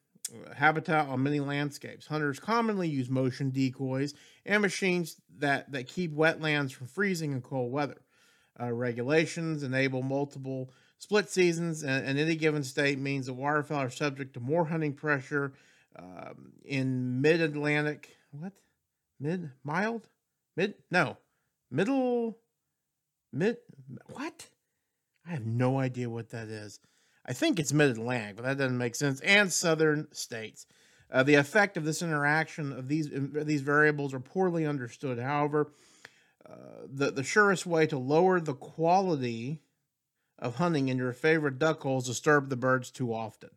habitat 0.55 1.07
on 1.07 1.23
many 1.23 1.39
landscapes. 1.39 2.07
Hunters 2.07 2.39
commonly 2.39 2.87
use 2.87 3.09
motion 3.09 3.49
decoys 3.49 4.13
and 4.45 4.61
machines 4.61 5.19
that, 5.39 5.71
that 5.71 5.87
keep 5.87 6.13
wetlands 6.13 6.71
from 6.71 6.87
freezing 6.87 7.31
in 7.31 7.41
cold 7.41 7.71
weather. 7.71 8.01
Uh, 8.59 8.71
regulations 8.71 9.63
enable 9.63 10.01
multiple 10.01 10.69
split 10.97 11.29
seasons, 11.29 11.83
and, 11.83 12.05
and, 12.05 12.19
any 12.19 12.35
given 12.35 12.63
state 12.63 12.99
means 12.99 13.27
that 13.27 13.33
waterfowl 13.33 13.77
are 13.79 13.89
subject 13.89 14.33
to 14.33 14.41
more 14.41 14.65
hunting 14.65 14.93
pressure 14.93 15.53
um, 15.95 16.51
in 16.65 17.21
mid 17.21 17.39
Atlantic. 17.39 18.09
What? 18.31 18.53
Mid? 19.19 19.49
Mild? 19.63 20.07
Mid? 20.57 20.75
No. 20.91 21.17
Middle? 21.71 22.37
Mid? 23.31 23.57
What? 24.07 24.47
I 25.25 25.31
have 25.31 25.45
no 25.45 25.79
idea 25.79 26.09
what 26.09 26.29
that 26.31 26.49
is. 26.49 26.79
I 27.29 27.33
think 27.33 27.59
it's 27.59 27.71
mid 27.71 27.91
Atlantic, 27.91 28.37
but 28.37 28.45
that 28.45 28.57
doesn't 28.57 28.77
make 28.77 28.95
sense. 28.95 29.21
And 29.21 29.53
southern 29.53 30.07
states. 30.11 30.65
Uh, 31.11 31.21
the 31.21 31.35
effect 31.35 31.77
of 31.77 31.85
this 31.85 32.01
interaction 32.01 32.73
of 32.73 32.87
these 32.87 33.09
these 33.11 33.61
variables 33.61 34.15
are 34.15 34.19
poorly 34.19 34.65
understood. 34.65 35.19
However, 35.19 35.71
uh, 36.47 36.53
the 36.91 37.11
the 37.11 37.23
surest 37.23 37.67
way 37.67 37.85
to 37.85 37.99
lower 37.99 38.39
the 38.39 38.55
quality 38.55 39.61
of 40.39 40.55
hunting 40.55 40.89
in 40.89 40.97
your 40.97 41.13
favorite 41.13 41.59
duck 41.59 41.81
holes 41.81 42.07
disturb 42.07 42.49
the 42.49 42.55
birds 42.55 42.89
too 42.89 43.13
often. 43.13 43.49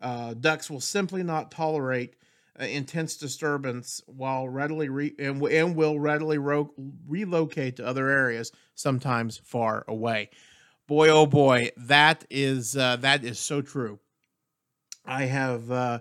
Uh, 0.00 0.34
ducks 0.34 0.70
will 0.70 0.80
simply 0.80 1.24
not 1.24 1.50
tolerate 1.50 2.14
uh, 2.60 2.64
intense 2.64 3.16
disturbance 3.16 4.00
while 4.06 4.48
readily 4.48 4.88
re- 4.88 5.14
and, 5.18 5.42
and 5.42 5.74
will 5.74 5.98
readily 5.98 6.38
ro- 6.38 6.72
relocate 7.08 7.76
to 7.76 7.86
other 7.86 8.08
areas, 8.08 8.52
sometimes 8.76 9.38
far 9.38 9.84
away 9.88 10.30
boy 10.88 11.08
oh 11.10 11.26
boy 11.26 11.70
that 11.76 12.24
is 12.30 12.76
uh, 12.76 12.96
that 12.96 13.24
is 13.24 13.38
so 13.38 13.62
true. 13.62 14.00
I 15.04 15.26
have 15.26 15.70
uh, 15.70 16.00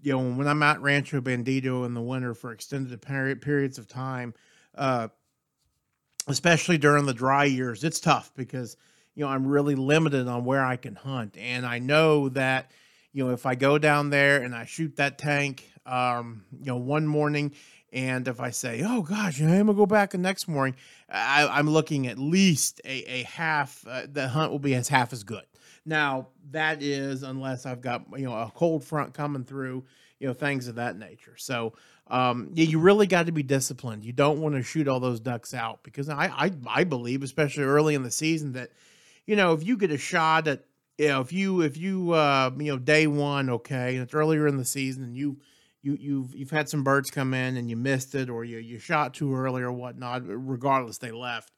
you 0.00 0.12
know 0.12 0.34
when 0.34 0.48
i'm 0.48 0.62
at 0.64 0.82
rancho 0.82 1.20
bandito 1.20 1.86
in 1.86 1.94
the 1.94 2.02
winter 2.02 2.34
for 2.34 2.50
extended 2.50 3.00
periods 3.00 3.78
of 3.78 3.86
time 3.86 4.34
uh, 4.74 5.06
especially 6.26 6.76
during 6.76 7.06
the 7.06 7.14
dry 7.14 7.44
years 7.44 7.84
it's 7.84 8.00
tough 8.00 8.32
because 8.34 8.76
you 9.14 9.24
know 9.24 9.30
i'm 9.30 9.46
really 9.46 9.76
limited 9.76 10.26
on 10.26 10.44
where 10.44 10.64
i 10.64 10.76
can 10.76 10.96
hunt. 10.96 11.36
And 11.38 11.64
i 11.64 11.78
know 11.78 12.28
that 12.30 12.72
you 13.12 13.24
know, 13.24 13.32
if 13.32 13.46
I 13.46 13.54
go 13.54 13.78
down 13.78 14.10
there 14.10 14.42
and 14.42 14.54
I 14.54 14.64
shoot 14.64 14.96
that 14.96 15.18
tank, 15.18 15.70
um, 15.84 16.44
you 16.58 16.66
know, 16.66 16.76
one 16.76 17.06
morning, 17.06 17.52
and 17.92 18.26
if 18.26 18.40
I 18.40 18.50
say, 18.50 18.82
oh 18.84 19.02
gosh, 19.02 19.40
I'm 19.40 19.48
gonna 19.48 19.74
go 19.74 19.86
back 19.86 20.10
the 20.10 20.18
next 20.18 20.48
morning, 20.48 20.76
I, 21.10 21.58
am 21.58 21.68
looking 21.68 22.06
at 22.06 22.18
least 22.18 22.80
a, 22.84 23.20
a 23.20 23.22
half. 23.24 23.84
Uh, 23.86 24.06
the 24.10 24.28
hunt 24.28 24.50
will 24.50 24.58
be 24.58 24.74
as 24.74 24.88
half 24.88 25.12
as 25.12 25.24
good. 25.24 25.44
Now 25.84 26.28
that 26.50 26.82
is 26.82 27.22
unless 27.22 27.66
I've 27.66 27.82
got 27.82 28.06
you 28.16 28.24
know 28.24 28.34
a 28.34 28.50
cold 28.54 28.82
front 28.84 29.12
coming 29.14 29.44
through, 29.44 29.84
you 30.18 30.26
know 30.26 30.32
things 30.32 30.68
of 30.68 30.76
that 30.76 30.96
nature. 30.96 31.36
So 31.36 31.74
um, 32.08 32.50
yeah, 32.54 32.64
you 32.64 32.78
really 32.78 33.06
got 33.06 33.26
to 33.26 33.32
be 33.32 33.42
disciplined. 33.42 34.04
You 34.04 34.12
don't 34.12 34.40
want 34.40 34.54
to 34.54 34.62
shoot 34.62 34.88
all 34.88 35.00
those 35.00 35.20
ducks 35.20 35.52
out 35.52 35.82
because 35.82 36.08
I, 36.08 36.26
I 36.26 36.52
I 36.66 36.84
believe, 36.84 37.22
especially 37.22 37.64
early 37.64 37.94
in 37.94 38.02
the 38.02 38.10
season, 38.10 38.52
that 38.52 38.70
you 39.26 39.36
know 39.36 39.52
if 39.52 39.64
you 39.64 39.76
get 39.76 39.90
a 39.90 39.98
shot 39.98 40.48
at 40.48 40.64
you 40.96 41.08
know 41.08 41.20
if 41.20 41.32
you 41.32 41.60
if 41.60 41.76
you 41.76 42.12
uh, 42.12 42.50
you 42.56 42.72
know 42.72 42.78
day 42.78 43.06
one, 43.06 43.50
okay, 43.50 43.96
and 43.96 44.02
it's 44.02 44.14
earlier 44.14 44.46
in 44.46 44.56
the 44.56 44.64
season, 44.64 45.02
and 45.04 45.16
you 45.16 45.36
you 45.82 45.96
you've 46.00 46.34
you've 46.34 46.50
had 46.50 46.68
some 46.68 46.84
birds 46.84 47.10
come 47.10 47.34
in 47.34 47.56
and 47.56 47.68
you 47.68 47.76
missed 47.76 48.14
it, 48.14 48.30
or 48.30 48.44
you 48.44 48.58
you 48.58 48.78
shot 48.78 49.14
too 49.14 49.34
early 49.34 49.62
or 49.62 49.72
whatnot. 49.72 50.22
Regardless, 50.24 50.98
they 50.98 51.12
left. 51.12 51.52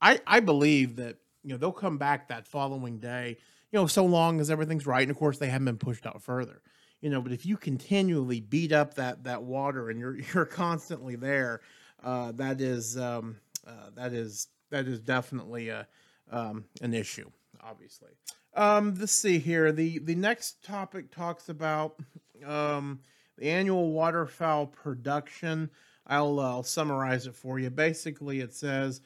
I 0.00 0.20
I 0.26 0.40
believe 0.40 0.96
that 0.96 1.16
you 1.42 1.50
know 1.50 1.56
they'll 1.56 1.72
come 1.72 1.98
back 1.98 2.28
that 2.28 2.46
following 2.46 2.98
day. 2.98 3.36
You 3.70 3.78
know, 3.78 3.86
so 3.86 4.06
long 4.06 4.40
as 4.40 4.50
everything's 4.50 4.86
right, 4.86 5.02
and 5.02 5.10
of 5.10 5.18
course 5.18 5.38
they 5.38 5.48
haven't 5.48 5.66
been 5.66 5.76
pushed 5.76 6.06
out 6.06 6.22
further 6.22 6.62
you 7.00 7.10
know 7.10 7.20
but 7.20 7.32
if 7.32 7.46
you 7.46 7.56
continually 7.56 8.40
beat 8.40 8.72
up 8.72 8.94
that 8.94 9.24
that 9.24 9.42
water 9.42 9.90
and 9.90 9.98
you're 9.98 10.16
you're 10.34 10.44
constantly 10.44 11.16
there 11.16 11.60
uh, 12.04 12.32
that 12.32 12.60
is 12.60 12.96
um, 12.96 13.36
uh, 13.66 13.90
that 13.94 14.12
is 14.12 14.48
that 14.70 14.86
is 14.86 15.00
definitely 15.00 15.68
a 15.68 15.86
um, 16.30 16.64
an 16.82 16.94
issue 16.94 17.30
obviously 17.62 18.10
um, 18.54 18.94
let's 18.98 19.12
see 19.12 19.38
here 19.38 19.72
the 19.72 19.98
the 19.98 20.14
next 20.14 20.62
topic 20.64 21.10
talks 21.10 21.48
about 21.48 21.98
um, 22.44 23.00
the 23.38 23.48
annual 23.48 23.92
waterfowl 23.92 24.66
production 24.66 25.70
I'll, 26.06 26.40
uh, 26.40 26.44
I'll 26.44 26.62
summarize 26.62 27.26
it 27.26 27.34
for 27.34 27.58
you 27.58 27.70
basically 27.70 28.40
it 28.40 28.54
says 28.54 29.00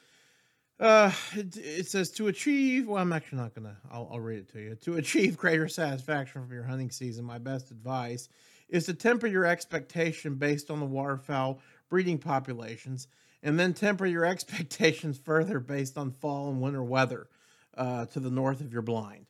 uh, 0.82 1.12
it, 1.34 1.56
it, 1.56 1.86
says 1.86 2.10
to 2.10 2.26
achieve. 2.26 2.88
Well, 2.88 3.00
I'm 3.00 3.12
actually 3.12 3.38
not 3.38 3.54
gonna. 3.54 3.76
I'll, 3.92 4.08
I'll 4.10 4.20
read 4.20 4.40
it 4.40 4.52
to 4.52 4.60
you. 4.60 4.74
To 4.74 4.96
achieve 4.96 5.36
greater 5.36 5.68
satisfaction 5.68 6.42
from 6.42 6.52
your 6.52 6.64
hunting 6.64 6.90
season, 6.90 7.24
my 7.24 7.38
best 7.38 7.70
advice 7.70 8.28
is 8.68 8.86
to 8.86 8.94
temper 8.94 9.28
your 9.28 9.46
expectation 9.46 10.34
based 10.34 10.72
on 10.72 10.80
the 10.80 10.86
waterfowl 10.86 11.60
breeding 11.88 12.18
populations, 12.18 13.06
and 13.44 13.60
then 13.60 13.74
temper 13.74 14.06
your 14.06 14.24
expectations 14.26 15.18
further 15.18 15.60
based 15.60 15.96
on 15.96 16.10
fall 16.10 16.50
and 16.50 16.60
winter 16.60 16.82
weather 16.82 17.28
uh, 17.76 18.06
to 18.06 18.18
the 18.18 18.30
north 18.30 18.60
of 18.60 18.72
your 18.72 18.82
blind. 18.82 19.26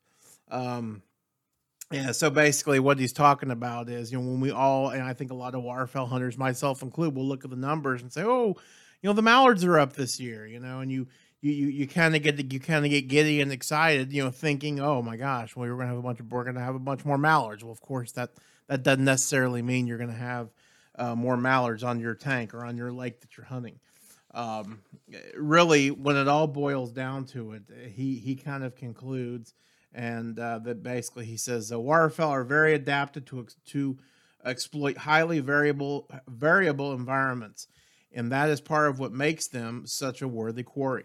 Um, 0.50 1.02
yeah, 1.92 2.12
so 2.12 2.30
basically, 2.30 2.80
what 2.80 2.98
he's 2.98 3.12
talking 3.12 3.50
about 3.50 3.88
is, 3.88 4.10
you 4.10 4.18
know, 4.18 4.26
when 4.26 4.40
we 4.40 4.50
all, 4.50 4.90
and 4.90 5.02
I 5.02 5.12
think 5.12 5.30
a 5.30 5.34
lot 5.34 5.54
of 5.54 5.62
waterfowl 5.62 6.06
hunters, 6.06 6.38
myself 6.38 6.82
included, 6.82 7.14
will 7.14 7.26
look 7.26 7.44
at 7.44 7.50
the 7.50 7.56
numbers 7.56 8.02
and 8.02 8.12
say, 8.12 8.22
"Oh, 8.24 8.56
you 9.00 9.08
know, 9.08 9.12
the 9.12 9.22
mallards 9.22 9.64
are 9.64 9.78
up 9.78 9.94
this 9.94 10.18
year," 10.18 10.46
you 10.46 10.60
know, 10.60 10.80
and 10.80 10.90
you 10.90 11.06
you 11.40 11.52
you, 11.52 11.66
you 11.68 11.86
kind 11.86 12.16
of 12.16 12.22
get 12.22 12.52
you 12.52 12.60
kind 12.60 12.84
of 12.84 12.90
get 12.90 13.08
giddy 13.08 13.40
and 13.40 13.52
excited, 13.52 14.12
you 14.12 14.24
know, 14.24 14.30
thinking, 14.30 14.80
"Oh 14.80 15.02
my 15.02 15.16
gosh, 15.16 15.54
well, 15.54 15.68
we're 15.68 15.76
gonna 15.76 15.88
have 15.88 15.98
a 15.98 16.02
bunch 16.02 16.20
of 16.20 16.30
we're 16.30 16.44
gonna 16.44 16.60
have 16.60 16.74
a 16.74 16.80
bunch 16.80 17.04
more 17.04 17.18
mallards." 17.18 17.62
Well, 17.62 17.72
of 17.72 17.80
course 17.80 18.12
that 18.12 18.30
that 18.68 18.82
doesn't 18.82 19.04
necessarily 19.04 19.62
mean 19.62 19.86
you're 19.86 19.98
gonna 19.98 20.12
have 20.12 20.50
uh, 20.96 21.14
more 21.14 21.36
mallards 21.36 21.82
on 21.82 22.00
your 22.00 22.14
tank 22.14 22.54
or 22.54 22.64
on 22.64 22.76
your 22.76 22.92
lake 22.92 23.20
that 23.20 23.36
you're 23.36 23.46
hunting. 23.46 23.78
Um, 24.34 24.80
really, 25.36 25.90
when 25.90 26.16
it 26.16 26.28
all 26.28 26.46
boils 26.46 26.92
down 26.92 27.26
to 27.26 27.52
it, 27.52 27.62
he 27.94 28.16
he 28.16 28.34
kind 28.36 28.64
of 28.64 28.74
concludes, 28.76 29.54
and 29.94 30.38
uh, 30.38 30.58
that 30.60 30.82
basically 30.82 31.26
he 31.26 31.36
says 31.36 31.68
the 31.68 31.78
waterfowl 31.78 32.30
are 32.30 32.44
very 32.44 32.74
adapted 32.74 33.26
to 33.26 33.46
to 33.66 33.98
exploit 34.44 34.98
highly 34.98 35.40
variable 35.40 36.08
variable 36.28 36.92
environments, 36.92 37.66
and 38.12 38.32
that 38.32 38.50
is 38.50 38.60
part 38.60 38.88
of 38.88 38.98
what 38.98 39.12
makes 39.12 39.48
them 39.48 39.84
such 39.86 40.22
a 40.22 40.28
worthy 40.28 40.62
quarry. 40.62 41.04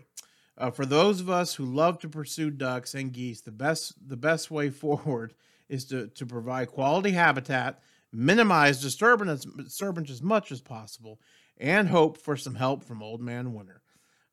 Uh, 0.57 0.71
for 0.71 0.85
those 0.85 1.21
of 1.21 1.29
us 1.29 1.55
who 1.55 1.65
love 1.65 1.99
to 1.99 2.09
pursue 2.09 2.49
ducks 2.49 2.95
and 2.95 3.13
geese, 3.13 3.41
the 3.41 3.51
best 3.51 3.93
the 4.07 4.17
best 4.17 4.49
way 4.49 4.69
forward 4.69 5.33
is 5.69 5.85
to, 5.85 6.07
to 6.07 6.25
provide 6.25 6.69
quality 6.69 7.11
habitat, 7.11 7.79
minimize 8.11 8.81
disturbance, 8.81 9.45
disturbance 9.45 10.09
as 10.09 10.21
much 10.21 10.51
as 10.51 10.61
possible, 10.61 11.19
and 11.57 11.89
hope 11.89 12.17
for 12.17 12.37
some 12.37 12.55
help 12.55 12.83
from 12.83 13.03
Old 13.03 13.21
Man 13.21 13.53
Winter. 13.53 13.81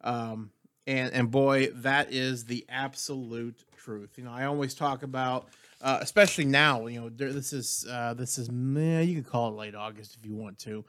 Um, 0.02 0.50
and 0.87 1.12
and 1.12 1.31
boy, 1.31 1.68
that 1.75 2.12
is 2.12 2.44
the 2.44 2.64
absolute 2.68 3.64
truth. 3.77 4.16
You 4.16 4.25
know, 4.25 4.33
I 4.33 4.44
always 4.44 4.75
talk 4.75 5.03
about, 5.03 5.49
uh, 5.81 5.99
especially 6.01 6.44
now. 6.44 6.87
You 6.87 7.01
know, 7.03 7.09
this 7.09 7.53
is 7.53 7.87
uh, 7.90 8.14
this 8.14 8.38
is 8.38 8.51
man, 8.51 9.09
you 9.09 9.23
could 9.23 9.31
call 9.31 9.51
it 9.51 9.57
late 9.57 9.75
August 9.75 10.16
if 10.18 10.27
you 10.27 10.35
want 10.35 10.59
to 10.61 10.85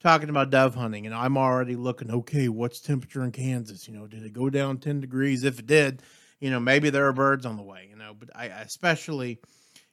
talking 0.00 0.28
about 0.28 0.50
dove 0.50 0.74
hunting, 0.74 1.06
and 1.06 1.14
I'm 1.14 1.36
already 1.36 1.76
looking. 1.76 2.10
Okay, 2.10 2.48
what's 2.48 2.80
temperature 2.80 3.24
in 3.24 3.32
Kansas? 3.32 3.88
You 3.88 3.94
know, 3.94 4.06
did 4.06 4.24
it 4.24 4.32
go 4.32 4.50
down 4.50 4.78
ten 4.78 5.00
degrees? 5.00 5.44
If 5.44 5.58
it 5.58 5.66
did, 5.66 6.02
you 6.40 6.50
know, 6.50 6.60
maybe 6.60 6.90
there 6.90 7.06
are 7.06 7.12
birds 7.12 7.46
on 7.46 7.56
the 7.56 7.62
way. 7.62 7.88
You 7.90 7.96
know, 7.96 8.14
but 8.18 8.30
I 8.34 8.46
especially, 8.46 9.40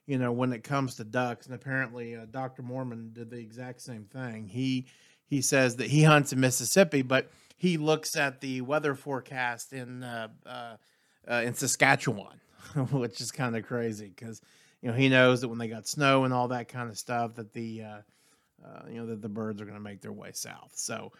you 0.06 0.18
know, 0.18 0.32
when 0.32 0.52
it 0.52 0.64
comes 0.64 0.96
to 0.96 1.04
ducks, 1.04 1.46
and 1.46 1.54
apparently 1.54 2.16
uh, 2.16 2.26
Dr. 2.30 2.62
Moorman 2.62 3.12
did 3.12 3.30
the 3.30 3.38
exact 3.38 3.80
same 3.80 4.04
thing. 4.04 4.48
He 4.48 4.86
he 5.26 5.40
says 5.40 5.76
that 5.76 5.88
he 5.88 6.02
hunts 6.02 6.32
in 6.32 6.40
Mississippi, 6.40 7.02
but 7.02 7.30
he 7.56 7.76
looks 7.76 8.16
at 8.16 8.40
the 8.40 8.60
weather 8.60 8.94
forecast 8.94 9.72
in 9.72 10.02
uh, 10.02 10.28
uh, 10.46 10.76
uh 11.28 11.42
in 11.44 11.54
Saskatchewan, 11.54 12.40
which 12.90 13.20
is 13.20 13.30
kind 13.30 13.56
of 13.56 13.66
crazy 13.66 14.12
because 14.14 14.40
you 14.82 14.90
know 14.90 14.94
he 14.94 15.08
knows 15.08 15.40
that 15.40 15.48
when 15.48 15.58
they 15.58 15.68
got 15.68 15.86
snow 15.86 16.24
and 16.24 16.34
all 16.34 16.48
that 16.48 16.68
kind 16.68 16.88
of 16.88 16.98
stuff 16.98 17.34
that 17.34 17.52
the 17.52 17.82
uh, 17.82 17.98
uh, 18.64 18.82
you 18.88 18.96
know 18.96 19.06
that 19.06 19.22
the 19.22 19.28
birds 19.28 19.60
are 19.60 19.64
going 19.64 19.76
to 19.76 19.82
make 19.82 20.00
their 20.00 20.12
way 20.12 20.30
south. 20.32 20.72
So 20.74 21.12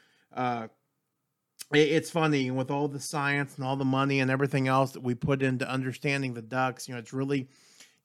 it, 1.73 1.79
it's 1.79 2.11
funny 2.11 2.51
with 2.51 2.71
all 2.71 2.89
the 2.89 3.01
science 3.01 3.57
and 3.57 3.65
all 3.65 3.77
the 3.77 3.85
money 3.85 4.21
and 4.21 4.31
everything 4.31 4.69
else 4.69 4.93
that 4.93 5.03
we 5.03 5.15
put 5.15 5.43
into 5.43 5.69
understanding 5.69 6.35
the 6.35 6.43
ducks. 6.43 6.89
You 6.89 6.95
know, 6.95 7.01
it's 7.01 7.13
really 7.13 7.49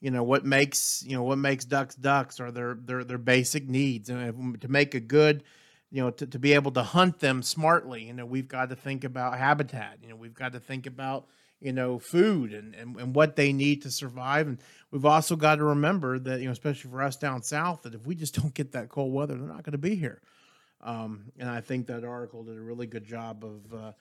you 0.02 0.12
know 0.12 0.24
what 0.24 0.46
makes 0.46 1.04
you 1.06 1.16
know 1.16 1.24
what 1.24 1.38
makes 1.38 1.66
ducks 1.66 1.96
ducks 1.96 2.40
are 2.40 2.52
their 2.52 2.76
their 2.76 3.04
their 3.04 3.18
basic 3.18 3.68
needs 3.68 4.10
and 4.10 4.62
to 4.62 4.68
make 4.68 4.96
a 4.96 5.00
good 5.00 5.44
you 5.92 6.02
know 6.02 6.12
to, 6.12 6.26
to 6.26 6.40
be 6.40 6.54
able 6.54 6.72
to 6.72 6.84
hunt 6.84 7.20
them 7.20 7.42
smartly 7.42 8.04
you 8.04 8.14
know 8.14 8.26
we've 8.26 8.48
got 8.48 8.70
to 8.70 8.76
think 8.76 9.04
about 9.04 9.38
habitat 9.38 9.98
you 10.02 10.10
know 10.10 10.16
we've 10.16 10.34
got 10.34 10.54
to 10.54 10.60
think 10.60 10.86
about 10.86 11.28
you 11.62 11.74
know, 11.74 12.00
food 12.00 12.54
and, 12.54 12.74
and, 12.76 12.96
and 12.98 13.16
what 13.16 13.36
they 13.36 13.52
need 13.52 13.82
to 13.82 13.92
survive. 13.92 14.48
And 14.48 14.60
we've 14.92 15.06
also 15.06 15.36
got 15.36 15.56
to 15.56 15.64
remember 15.66 16.18
that, 16.20 16.40
you 16.40 16.46
know, 16.46 16.52
especially 16.52 16.90
for 16.90 17.02
us 17.02 17.18
down 17.18 17.42
south, 17.42 17.84
that 17.84 17.94
if 17.94 18.06
we 18.06 18.16
just 18.16 18.36
don't 18.42 18.54
get 18.54 18.72
that 18.74 18.90
cold 18.90 19.14
weather, 19.14 19.36
they're 19.36 19.48
not 19.48 19.64
going 19.64 19.74
to 19.74 19.78
be 19.78 19.96
here. 19.96 20.22
Um, 20.82 21.26
and 21.38 21.50
I 21.50 21.60
think 21.60 21.88
that 21.88 22.06
article 22.06 22.44
did 22.44 22.58
a 22.58 22.62
really 22.62 22.88
good 22.88 23.06
job 23.06 23.44
of, 23.44 23.74
uh, 23.74 23.92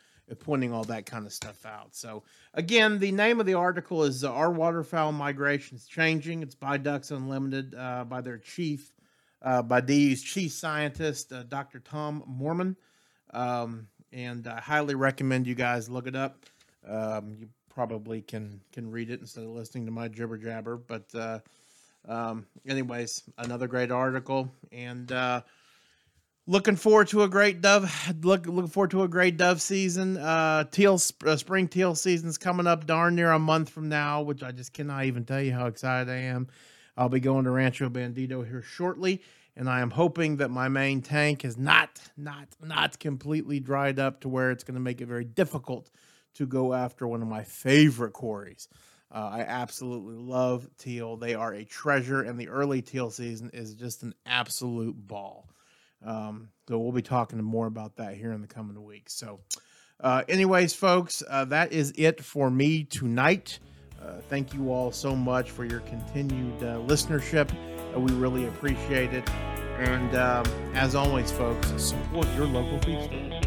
pointing 0.41 0.75
all 0.75 0.85
that 0.85 1.07
kind 1.07 1.25
of 1.25 1.33
stuff 1.33 1.65
out. 1.65 1.97
So 1.97 2.23
again, 2.53 2.99
the 2.99 3.11
name 3.11 3.41
of 3.41 3.47
the 3.47 3.55
article 3.55 4.05
is 4.05 4.25
uh, 4.25 4.31
"Our 4.31 4.51
Waterfowl 4.51 5.11
Migrations 5.13 5.87
Changing." 5.87 6.43
It's 6.43 6.55
by 6.55 6.77
Ducks 6.77 7.11
Unlimited, 7.11 7.75
uh, 7.75 8.05
by 8.05 8.21
their 8.21 8.37
chief, 8.37 8.93
uh, 9.43 9.63
by 9.63 9.81
DU's 9.81 10.23
chief 10.23 10.53
scientist, 10.53 11.33
uh, 11.33 11.43
Dr. 11.45 11.81
Tom 11.81 12.25
Moorman, 12.29 12.77
um, 13.33 13.87
and 14.13 14.47
I 14.47 14.61
highly 14.61 14.95
recommend 14.95 15.47
you 15.47 15.55
guys 15.55 15.89
look 15.89 16.07
it 16.07 16.17
up. 16.17 16.45
Um, 16.87 17.37
you 17.39 17.49
probably 17.69 18.23
can 18.23 18.61
can 18.73 18.91
read 18.91 19.11
it 19.11 19.21
instead 19.21 19.45
of 19.45 19.51
listening 19.51 19.87
to 19.87 19.93
my 19.93 20.09
jibber 20.09 20.39
jabber. 20.39 20.77
But 20.77 21.15
uh, 21.15 21.39
um, 22.09 22.47
anyways, 22.67 23.23
another 23.39 23.69
great 23.69 23.91
article, 23.91 24.51
and 24.73 25.11
uh, 25.13 25.43
looking 26.47 26.75
forward 26.75 27.09
to 27.09 27.23
a 27.23 27.29
great 27.29 27.61
dove. 27.61 27.89
Look, 28.23 28.47
looking 28.47 28.71
forward 28.71 28.91
to 28.93 29.03
a 29.05 29.09
great 29.09 29.37
dove 29.37 29.61
season. 29.63 30.17
Uh, 30.17 30.65
teal 30.65 30.99
uh, 31.25 31.37
spring 31.37 31.69
teal 31.69 31.95
season's 31.95 32.39
coming 32.39 32.67
up 32.67 32.87
darn 32.87 33.15
near 33.15 33.31
a 33.31 33.39
month 33.39 33.69
from 33.69 33.89
now, 33.89 34.23
which 34.23 34.43
I 34.43 34.51
just 34.51 34.73
cannot 34.73 35.05
even 35.05 35.25
tell 35.25 35.41
you 35.41 35.53
how 35.53 35.67
excited 35.67 36.11
I 36.11 36.23
am. 36.23 36.49
I'll 36.99 37.09
be 37.09 37.21
going 37.21 37.45
to 37.45 37.51
Rancho 37.51 37.89
Bandito 37.89 38.47
here 38.47 38.61
shortly 38.61 39.23
and 39.59 39.69
I 39.69 39.81
am 39.81 39.91
hoping 39.91 40.37
that 40.37 40.51
my 40.51 40.69
main 40.69 41.03
tank 41.03 41.45
is 41.45 41.59
not 41.59 42.01
not 42.17 42.47
not 42.63 42.99
completely 43.01 43.59
dried 43.59 43.99
up 43.99 44.21
to 44.21 44.29
where 44.29 44.53
it's 44.53 44.65
going 44.65 44.77
to 44.77 44.81
make 44.81 45.01
it 45.01 45.07
very 45.07 45.25
difficult 45.25 45.91
to 46.35 46.47
go 46.47 46.73
after 46.73 47.07
one 47.09 47.21
of 47.21 47.29
my 47.29 47.43
favorite 47.43 48.13
quarries. 48.13 48.69
Uh, 49.13 49.31
I 49.33 49.41
absolutely 49.41 50.15
love 50.15 50.69
teal. 50.79 51.17
They 51.17 51.35
are 51.35 51.53
a 51.53 51.65
treasure, 51.65 52.23
and 52.23 52.39
the 52.39 52.49
early 52.49 52.83
teal 52.83 53.11
season 53.11 53.51
is 53.53 53.75
just 53.75 54.03
an 54.05 54.15
absolute 54.27 54.95
ball. 54.95 55.49
Um, 56.05 56.51
so 56.69 56.79
we'll 56.79 56.93
be 56.93 57.03
talking 57.03 57.43
more 57.43 57.67
about 57.67 57.97
that 57.97 58.15
here 58.15 58.33
in 58.33 58.43
the 58.43 58.47
coming 58.47 58.81
weeks. 58.85 59.15
So, 59.15 59.41
uh, 59.99 60.23
anyways, 60.29 60.75
folks, 60.75 61.23
uh, 61.29 61.47
that 61.47 61.73
is 61.73 61.93
it 61.97 62.23
for 62.23 62.49
me 62.49 62.85
tonight. 62.85 63.59
Uh, 64.01 64.13
thank 64.29 64.55
you 64.55 64.73
all 64.73 64.93
so 64.93 65.15
much 65.15 65.51
for 65.51 65.65
your 65.65 65.81
continued 65.81 66.63
uh, 66.63 66.77
listenership. 66.87 67.51
Uh, 67.95 68.01
we 68.01 68.13
really 68.13 68.47
appreciate 68.47 69.13
it. 69.13 69.29
And 69.79 70.15
um, 70.17 70.45
as 70.75 70.95
always, 70.95 71.31
folks, 71.31 71.73
support 71.83 72.27
your 72.35 72.47
local 72.47 72.79
feed 72.81 73.05
store. 73.05 73.39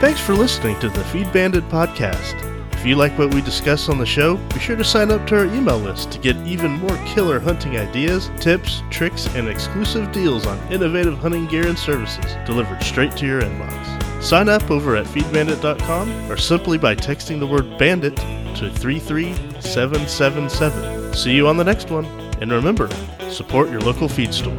Thanks 0.00 0.20
for 0.20 0.34
listening 0.34 0.78
to 0.80 0.88
the 0.88 1.04
Feed 1.04 1.32
Bandit 1.32 1.66
podcast. 1.68 2.52
If 2.74 2.88
you 2.88 2.96
like 2.96 3.18
what 3.18 3.32
we 3.32 3.40
discuss 3.40 3.88
on 3.88 3.96
the 3.96 4.04
show, 4.04 4.36
be 4.52 4.58
sure 4.58 4.76
to 4.76 4.84
sign 4.84 5.10
up 5.10 5.26
to 5.28 5.38
our 5.38 5.46
email 5.46 5.78
list 5.78 6.12
to 6.12 6.18
get 6.18 6.36
even 6.46 6.72
more 6.72 6.96
killer 7.06 7.40
hunting 7.40 7.78
ideas, 7.78 8.30
tips, 8.40 8.82
tricks, 8.90 9.26
and 9.28 9.48
exclusive 9.48 10.12
deals 10.12 10.44
on 10.46 10.58
innovative 10.70 11.16
hunting 11.16 11.46
gear 11.46 11.66
and 11.66 11.78
services 11.78 12.36
delivered 12.44 12.82
straight 12.82 13.16
to 13.16 13.26
your 13.26 13.40
inbox. 13.40 13.93
Sign 14.24 14.48
up 14.48 14.70
over 14.70 14.96
at 14.96 15.06
feedbandit.com 15.06 16.32
or 16.32 16.38
simply 16.38 16.78
by 16.78 16.94
texting 16.94 17.38
the 17.38 17.46
word 17.46 17.76
bandit 17.76 18.16
to 18.16 18.70
33777. 18.70 21.12
See 21.12 21.34
you 21.34 21.46
on 21.46 21.58
the 21.58 21.64
next 21.64 21.90
one, 21.90 22.06
and 22.40 22.50
remember, 22.50 22.88
support 23.28 23.68
your 23.68 23.82
local 23.82 24.08
feed 24.08 24.32
store. 24.32 24.56